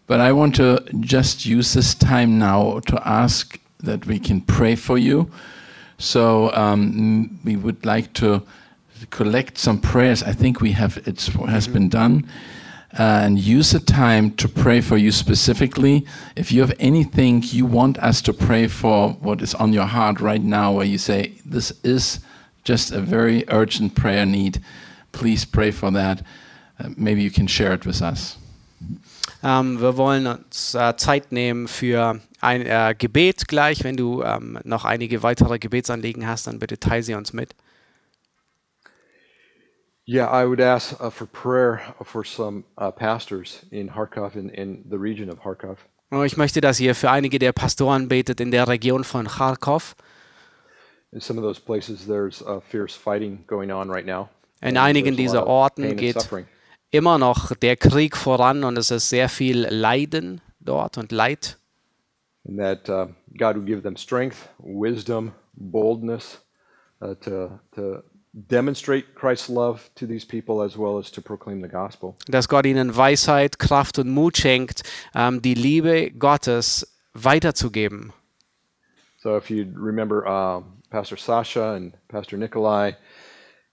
[0.07, 4.75] But I want to just use this time now to ask that we can pray
[4.75, 5.31] for you.
[5.97, 8.41] So um, we would like to
[9.09, 10.23] collect some prayers.
[10.23, 12.29] I think we have it has been done,
[12.97, 16.05] uh, and use the time to pray for you specifically.
[16.35, 20.19] If you have anything you want us to pray for, what is on your heart
[20.19, 22.19] right now, where you say this is
[22.63, 24.61] just a very urgent prayer need,
[25.11, 26.21] please pray for that.
[26.79, 28.37] Uh, maybe you can share it with us.
[29.43, 33.83] Ähm, wir wollen uns äh, Zeit nehmen für ein äh, Gebet gleich.
[33.83, 37.55] Wenn du ähm, noch einige weitere Gebetsanliegen hast, dann bitte teile sie uns mit.
[40.07, 44.85] Yeah, I would ask uh, for prayer for some uh, pastors in Kharkov, in, in
[44.87, 45.79] the region of Kharkov.
[46.11, 49.95] Und Ich möchte, dass ihr für einige der Pastoren betet in der Region von Kharkov.
[51.11, 54.29] In some of those places, there's uh, fierce fighting going on right now.
[54.61, 56.29] In einigen dieser Orten geht
[56.91, 61.57] immer noch der Krieg voran und es ist sehr viel Leiden dort und Leid.
[62.45, 66.37] And that uh, God would give them strength, wisdom, boldness
[67.01, 68.03] uh, to, to
[68.47, 72.15] demonstrate Christ's love to these people as well as to proclaim the gospel.
[72.27, 74.83] Dass Gott ihnen Weisheit, Kraft und Mut schenkt,
[75.15, 78.13] ähm, die Liebe Gottes weiterzugeben.
[79.17, 82.91] So if you remember um, Pastor Sasha and Pastor Nikolai,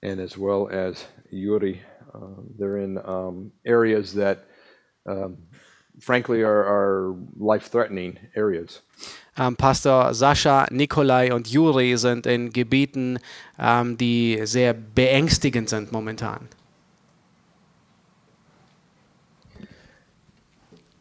[0.02, 1.82] and as well as Yuri,
[2.14, 4.46] uh, they're in um, areas that,
[5.06, 5.36] um,
[6.02, 8.82] frankly, are, are life-threatening areas.
[9.38, 13.18] Ähm, Pastor Sascha, Nikolai und Juri sind in Gebieten,
[13.58, 16.48] ähm, die sehr beängstigend sind momentan.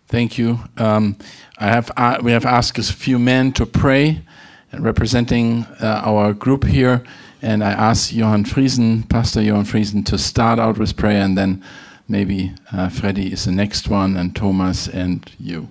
[0.08, 0.60] Thank you.
[0.78, 1.16] Um,
[1.58, 4.22] I have uh, we have asked a few men to pray,
[4.74, 7.02] representing uh, our group here,
[7.42, 11.64] and I asked Johann Friesen, Pastor Johann Friesen, to start out with prayer, and then
[12.12, 15.70] maybe uh, Freddy is the next one, and Thomas and you.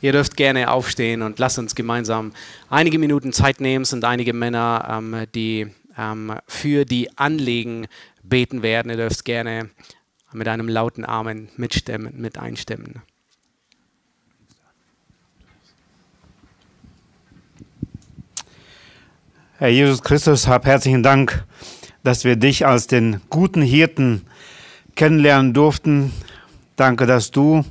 [0.00, 2.32] Ihr dürft gerne aufstehen und lasst uns gemeinsam
[2.68, 3.82] einige Minuten Zeit nehmen.
[3.82, 7.86] Es sind einige Männer, ähm, die ähm, für die Anliegen
[8.24, 8.90] beten werden.
[8.90, 9.70] Ihr dürft gerne
[10.32, 13.02] mit einem lauten Amen mitstimmen, mit einstimmen.
[19.62, 21.44] Herr Jesus Christus, hab herzlichen Dank,
[22.02, 24.22] dass wir dich als den guten Hirten
[24.96, 26.10] kennenlernen durften.
[26.74, 27.64] Danke, dass du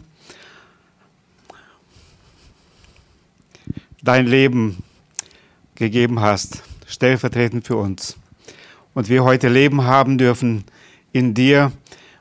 [4.01, 4.83] dein Leben
[5.75, 8.15] gegeben hast, stellvertretend für uns.
[8.93, 10.63] Und wir heute Leben haben dürfen
[11.11, 11.73] in dir,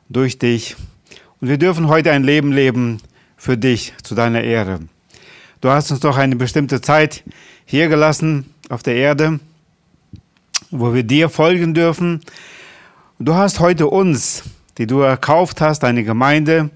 [0.09, 0.75] durch dich.
[1.41, 3.01] Und wir dürfen heute ein Leben leben
[3.37, 4.81] für dich, zu deiner Ehre.
[5.61, 7.23] Du hast uns doch eine bestimmte Zeit
[7.66, 9.39] hier gelassen auf der Erde,
[10.71, 12.21] wo wir dir folgen dürfen.
[13.18, 14.45] Du hast heute uns,
[14.79, 16.71] die du erkauft hast, deine Gemeinde,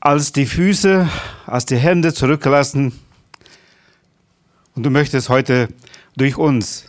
[0.00, 1.08] als die Füße,
[1.46, 2.98] als die Hände zurückgelassen.
[4.74, 5.68] Und du möchtest heute
[6.16, 6.86] durch uns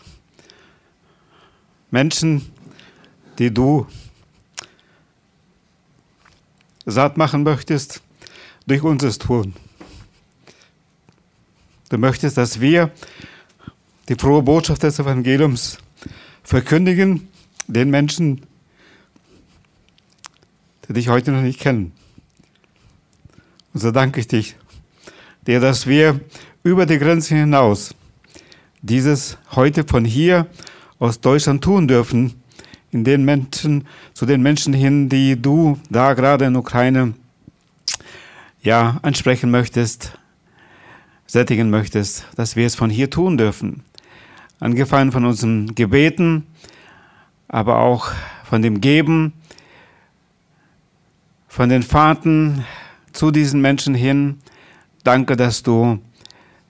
[1.92, 2.52] Menschen,
[3.40, 3.88] die du
[6.86, 8.02] satt machen möchtest,
[8.68, 9.54] durch uns es tun.
[11.90, 12.92] Du möchtest, dass wir
[14.10, 15.78] die frohe Botschaft des Evangeliums
[16.44, 17.28] verkündigen
[17.68, 18.42] den Menschen,
[20.88, 21.92] die dich heute noch nicht kennen.
[23.74, 24.56] Und so danke ich dich,
[25.46, 26.20] dir, dass wir
[26.64, 27.94] über die Grenzen hinaus
[28.82, 30.48] dieses heute von hier
[30.98, 32.34] aus Deutschland tun dürfen,
[32.92, 37.14] in den Menschen, zu den Menschen hin, die du da gerade in Ukraine
[38.64, 40.18] ja ansprechen möchtest,
[41.28, 43.84] sättigen möchtest, dass wir es von hier tun dürfen.
[44.60, 46.46] Angefangen von unseren Gebeten,
[47.48, 48.12] aber auch
[48.44, 49.34] von dem Geben,
[51.48, 52.66] von den Fahrten
[53.14, 54.40] zu diesen Menschen hin.
[55.04, 56.00] Danke, dass du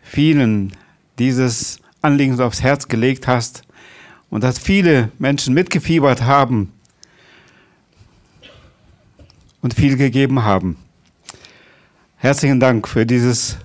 [0.02, 0.74] vielen
[1.18, 3.64] dieses Anliegen aufs Herz gelegt hast
[4.30, 6.72] und dass viele Menschen mitgefiebert haben
[9.62, 10.78] und viel gegeben haben.
[12.18, 13.58] Herzlichen Dank für dieses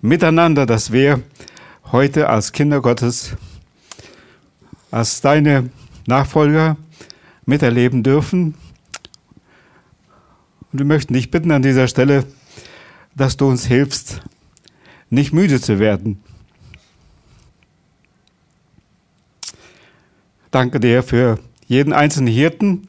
[0.00, 1.22] Miteinander, das wir
[1.92, 3.36] heute als Kinder Gottes,
[4.90, 5.70] als deine
[6.06, 6.76] Nachfolger
[7.46, 8.54] miterleben dürfen.
[10.72, 12.24] Und wir möchten dich bitten an dieser Stelle,
[13.14, 14.22] dass du uns hilfst,
[15.08, 16.22] nicht müde zu werden.
[20.50, 22.88] Danke dir für jeden einzelnen Hirten,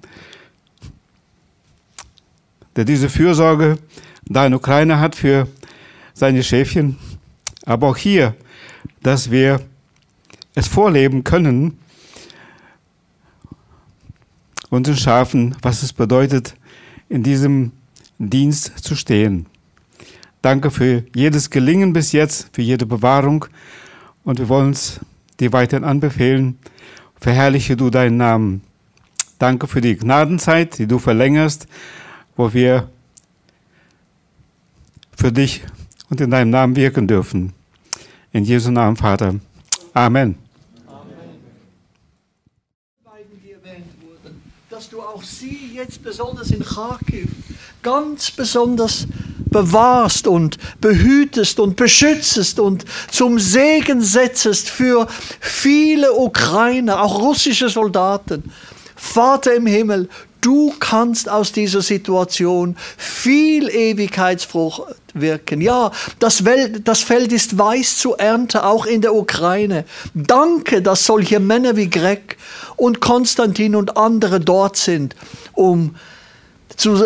[2.76, 3.78] der diese Fürsorge
[4.26, 5.47] da in Ukraine hat für
[6.14, 6.97] seine Schäfchen.
[7.66, 8.36] Aber auch hier,
[9.04, 9.62] dass wir
[10.56, 11.81] es vorleben können,
[14.72, 16.55] unseren Schafen, was es bedeutet,
[17.09, 17.74] in diesem
[18.17, 19.45] Dienst zu stehen.
[20.41, 23.45] Danke für jedes Gelingen bis jetzt, für jede Bewahrung
[24.24, 24.99] und wir wollen es
[25.39, 26.57] dir weiterhin anbefehlen.
[27.19, 28.63] Verherrliche du deinen Namen.
[29.38, 31.67] Danke für die Gnadenzeit, die du verlängerst,
[32.36, 32.89] wo wir
[35.15, 35.63] für dich
[36.09, 37.53] und in deinem Namen wirken dürfen.
[38.32, 39.36] In Jesu Namen, Vater.
[39.93, 40.36] Amen.
[43.03, 44.41] beiden, die erwähnt wurden,
[45.14, 47.28] auch sie jetzt besonders in Kharkiv
[47.82, 49.07] ganz besonders
[49.45, 55.07] bewahrst und behütest und beschützest und zum Segen setzest für
[55.39, 58.51] viele Ukrainer, auch russische Soldaten.
[58.95, 60.07] Vater im Himmel,
[60.42, 65.62] du kannst aus dieser Situation viel Ewigkeitsfrucht wirken.
[65.62, 69.86] Ja, das, Welt, das Feld ist weiß zu ernte, auch in der Ukraine.
[70.14, 72.38] Danke, dass solche Männer wie Greg
[72.76, 75.16] und Konstantin und andere dort sind,
[75.54, 75.96] um
[76.76, 77.04] zu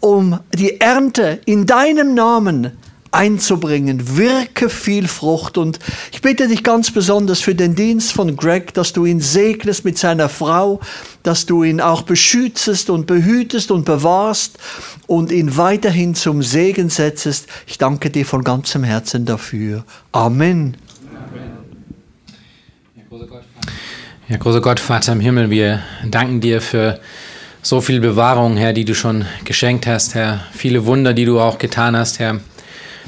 [0.00, 2.78] um die Ernte in deinem Namen
[3.10, 4.16] einzubringen.
[4.16, 5.58] Wirke viel Frucht.
[5.58, 5.78] Und
[6.12, 9.98] ich bitte dich ganz besonders für den Dienst von Greg, dass du ihn segnest mit
[9.98, 10.80] seiner Frau,
[11.22, 14.58] dass du ihn auch beschützest und behütest und bewahrst
[15.06, 17.46] und ihn weiterhin zum Segen setzest.
[17.66, 19.84] Ich danke dir von ganzem Herzen dafür.
[20.12, 20.76] Amen.
[24.28, 26.98] Ja, großer Gott, Vater im Himmel, wir danken dir für
[27.62, 30.40] so viel Bewahrung, Herr, die du schon geschenkt hast, Herr.
[30.52, 32.40] Viele Wunder, die du auch getan hast, Herr.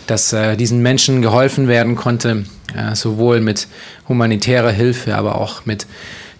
[0.09, 2.45] Dass äh, diesen Menschen geholfen werden konnte,
[2.75, 3.69] äh, sowohl mit
[4.09, 5.87] humanitärer Hilfe, aber auch mit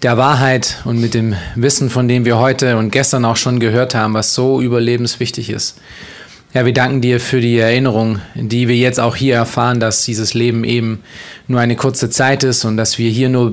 [0.03, 3.95] der Wahrheit und mit dem Wissen, von dem wir heute und gestern auch schon gehört
[3.95, 5.79] haben, was so überlebenswichtig ist.
[6.59, 10.35] Ja, wir danken dir für die Erinnerung, die wir jetzt auch hier erfahren, dass dieses
[10.35, 11.05] Leben eben
[11.49, 13.53] nur eine kurze Zeit ist und dass wir hier nur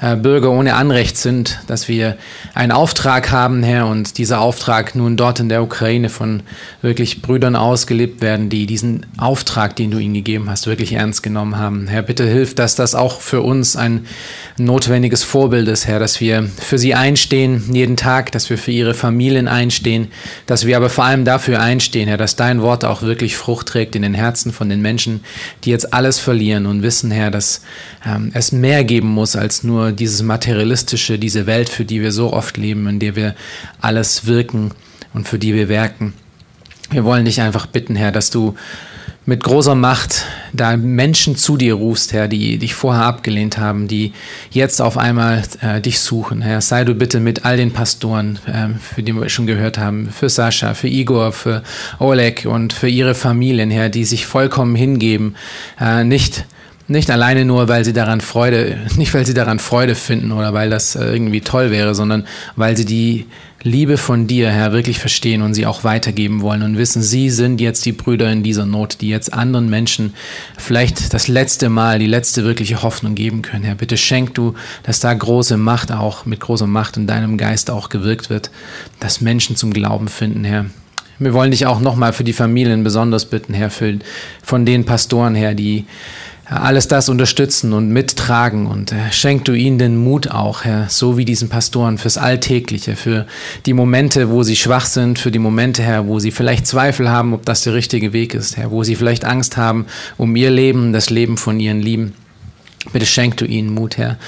[0.00, 2.16] äh, Bürger ohne Anrecht sind, dass wir
[2.54, 6.42] einen Auftrag haben, Herr, und dieser Auftrag nun dort in der Ukraine von
[6.82, 11.56] wirklich Brüdern ausgelebt werden, die diesen Auftrag, den du ihnen gegeben hast, wirklich ernst genommen
[11.56, 11.88] haben.
[11.88, 14.06] Herr, bitte hilf, dass das auch für uns ein
[14.56, 18.94] notwendiges Vorbild ist, Herr, dass wir für sie einstehen jeden Tag, dass wir für ihre
[18.94, 20.08] Familien einstehen,
[20.46, 23.94] dass wir aber vor allem dafür einstehen, Herr, dass dein Wort auch wirklich Frucht trägt
[23.94, 25.20] in den Herzen von den Menschen,
[25.62, 27.62] die jetzt alles verlieren und wissen, Herr, dass
[28.04, 32.32] ähm, es mehr geben muss als nur dieses materialistische, diese Welt, für die wir so
[32.32, 33.36] oft leben, in der wir
[33.80, 34.72] alles wirken
[35.14, 36.14] und für die wir werken.
[36.90, 38.56] Wir wollen dich einfach bitten, Herr, dass du
[39.24, 44.12] mit großer Macht da Menschen zu dir rufst, Herr, die dich vorher abgelehnt haben, die
[44.50, 46.42] jetzt auf einmal äh, dich suchen.
[46.42, 50.08] Herr, sei du bitte mit all den Pastoren, äh, für die wir schon gehört haben,
[50.10, 51.62] für Sascha, für Igor, für
[52.00, 55.36] Oleg und für ihre Familien, Herr, die sich vollkommen hingeben,
[55.80, 56.44] äh, nicht
[56.88, 60.68] nicht alleine nur, weil sie daran Freude, nicht weil sie daran Freude finden oder weil
[60.68, 63.26] das äh, irgendwie toll wäre, sondern weil sie die
[63.64, 67.60] Liebe von dir, Herr, wirklich verstehen und sie auch weitergeben wollen und wissen, sie sind
[67.60, 70.14] jetzt die Brüder in dieser Not, die jetzt anderen Menschen
[70.58, 73.62] vielleicht das letzte Mal, die letzte wirkliche Hoffnung geben können.
[73.62, 77.70] Herr, bitte schenk du, dass da große Macht auch, mit großer Macht in deinem Geist
[77.70, 78.50] auch gewirkt wird,
[78.98, 80.66] dass Menschen zum Glauben finden, Herr.
[81.20, 83.98] Wir wollen dich auch nochmal für die Familien besonders bitten, Herr, für,
[84.42, 85.84] von den Pastoren, Herr, die
[86.60, 91.24] alles das unterstützen und mittragen und schenk du ihnen den Mut auch, Herr, so wie
[91.24, 93.26] diesen Pastoren fürs Alltägliche, für
[93.66, 97.34] die Momente, wo sie schwach sind, für die Momente, Herr, wo sie vielleicht Zweifel haben,
[97.34, 99.86] ob das der richtige Weg ist, Herr, wo sie vielleicht Angst haben
[100.16, 102.14] um ihr Leben, das Leben von ihren Lieben.
[102.92, 104.18] Bitte schenk du ihnen Mut, Herr,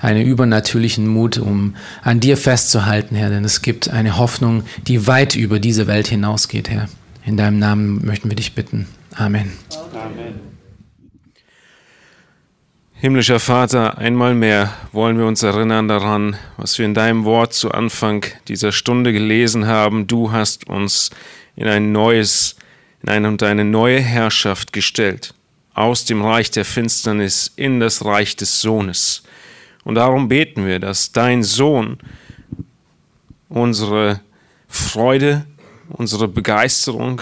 [0.00, 5.34] einen übernatürlichen Mut, um an dir festzuhalten, Herr, denn es gibt eine Hoffnung, die weit
[5.34, 6.88] über diese Welt hinausgeht, Herr.
[7.26, 8.86] In deinem Namen möchten wir dich bitten.
[9.16, 9.52] Amen.
[9.92, 10.53] Amen.
[13.04, 17.70] Himmlischer Vater, einmal mehr wollen wir uns erinnern daran, was wir in deinem Wort zu
[17.70, 20.06] Anfang dieser Stunde gelesen haben.
[20.06, 21.10] Du hast uns
[21.54, 22.56] in ein neues,
[23.02, 25.34] in eine und eine neue Herrschaft gestellt,
[25.74, 29.22] aus dem Reich der Finsternis in das Reich des Sohnes.
[29.84, 31.98] Und darum beten wir, dass dein Sohn
[33.50, 34.22] unsere
[34.66, 35.44] Freude,
[35.90, 37.20] unsere Begeisterung,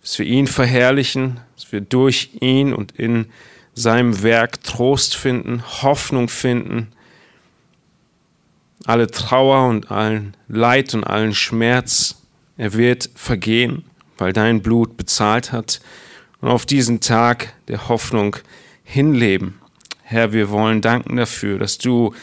[0.00, 3.26] dass wir ihn verherrlichen, dass wir durch ihn und in
[3.74, 6.88] seinem Werk Trost finden, Hoffnung finden,
[8.84, 12.22] alle Trauer und allen Leid und allen Schmerz,
[12.56, 13.84] er wird vergehen,
[14.18, 15.80] weil dein Blut bezahlt hat
[16.40, 18.36] und auf diesen Tag der Hoffnung
[18.84, 19.60] hinleben.
[20.02, 22.14] Herr, wir wollen danken dafür, dass du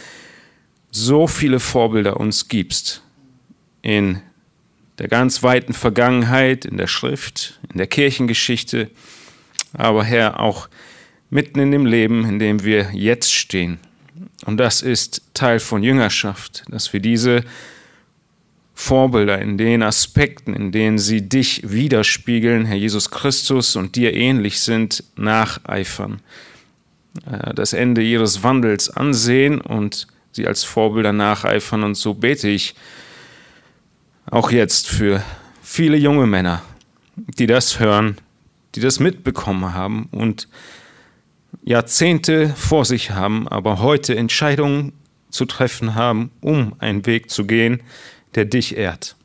[0.91, 3.01] so viele Vorbilder uns gibst
[3.81, 4.21] in
[4.99, 8.91] der ganz weiten Vergangenheit, in der Schrift, in der Kirchengeschichte,
[9.73, 10.69] aber Herr, auch
[11.31, 13.79] mitten in dem Leben, in dem wir jetzt stehen.
[14.45, 17.43] Und das ist Teil von Jüngerschaft, dass wir diese
[18.75, 24.59] Vorbilder in den Aspekten, in denen sie dich widerspiegeln, Herr Jesus Christus, und dir ähnlich
[24.61, 26.21] sind, nacheifern.
[27.25, 31.83] Äh, das Ende ihres Wandels ansehen und sie als Vorbilder nacheifern.
[31.83, 32.75] Und so bete ich
[34.25, 35.23] auch jetzt für
[35.61, 36.61] viele junge Männer,
[37.15, 38.17] die das hören,
[38.75, 40.47] die das mitbekommen haben und
[41.63, 44.93] Jahrzehnte vor sich haben, aber heute Entscheidungen
[45.29, 47.81] zu treffen haben, um einen Weg zu gehen,
[48.35, 49.15] der dich ehrt.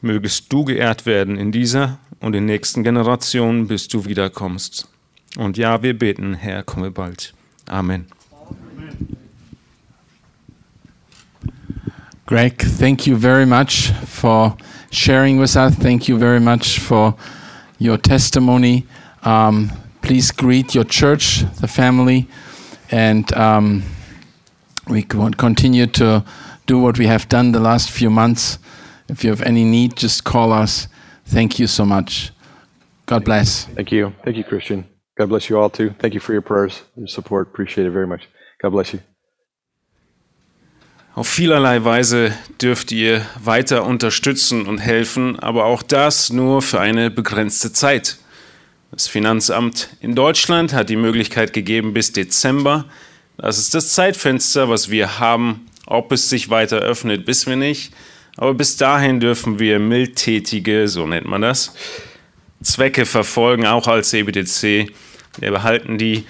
[0.00, 4.88] Mögest du geehrt werden in dieser und in nächsten Generationen, bis du wiederkommst.
[5.36, 7.34] Und ja, wir beten, Herr, komme bald.
[7.66, 8.06] Amen.
[12.26, 14.56] Greg, thank you very much for
[14.90, 15.76] sharing with us.
[15.76, 17.14] Thank you very much for
[17.78, 18.84] your testimony.
[19.24, 19.70] Um,
[20.06, 22.28] please greet your church, the family,
[22.92, 23.82] and um,
[24.88, 26.24] we can continue to
[26.66, 28.60] do what we have done the last few months.
[29.08, 30.86] If you have any need, just call us.
[31.24, 32.30] Thank you so much.
[33.06, 33.64] God bless.
[33.74, 34.12] Thank you.
[34.24, 34.86] Thank you, Christian.
[35.18, 35.90] God bless you all too.
[35.98, 37.48] Thank you for your prayers, your support.
[37.48, 38.28] Appreciate it very much.
[38.62, 39.00] God bless you.
[41.16, 42.30] Auf vielerlei Weise
[42.62, 48.18] dürft ihr weiter unterstützen und helfen, aber auch das nur für eine begrenzte Zeit.
[48.92, 52.84] Das Finanzamt in Deutschland hat die Möglichkeit gegeben bis Dezember.
[53.36, 55.66] Das ist das Zeitfenster, was wir haben.
[55.86, 57.92] Ob es sich weiter öffnet, wissen wir nicht.
[58.36, 61.74] Aber bis dahin dürfen wir mildtätige, so nennt man das,
[62.62, 64.90] Zwecke verfolgen, auch als EBTC.
[65.38, 66.24] Wir behalten die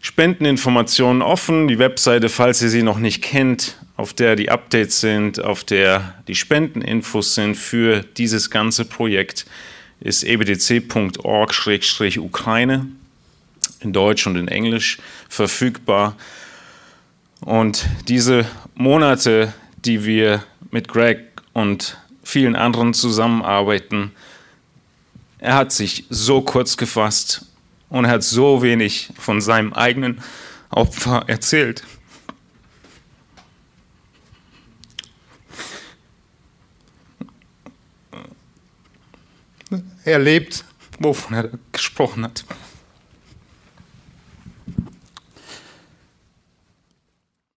[0.00, 1.68] Spendeninformationen offen.
[1.68, 6.14] Die Webseite, falls ihr sie noch nicht kennt, auf der die Updates sind, auf der
[6.26, 9.46] die Spendeninfos sind für dieses ganze Projekt,
[10.02, 12.86] ist ebdc.org-ukraine
[13.80, 14.98] in Deutsch und in Englisch
[15.28, 16.16] verfügbar.
[17.40, 18.44] Und diese
[18.74, 19.52] Monate,
[19.84, 21.20] die wir mit Greg
[21.52, 24.12] und vielen anderen zusammenarbeiten,
[25.38, 27.46] er hat sich so kurz gefasst
[27.88, 30.20] und er hat so wenig von seinem eigenen
[30.70, 31.82] Opfer erzählt.
[40.04, 40.64] Er lebt,
[40.98, 42.44] wovon er gesprochen hat.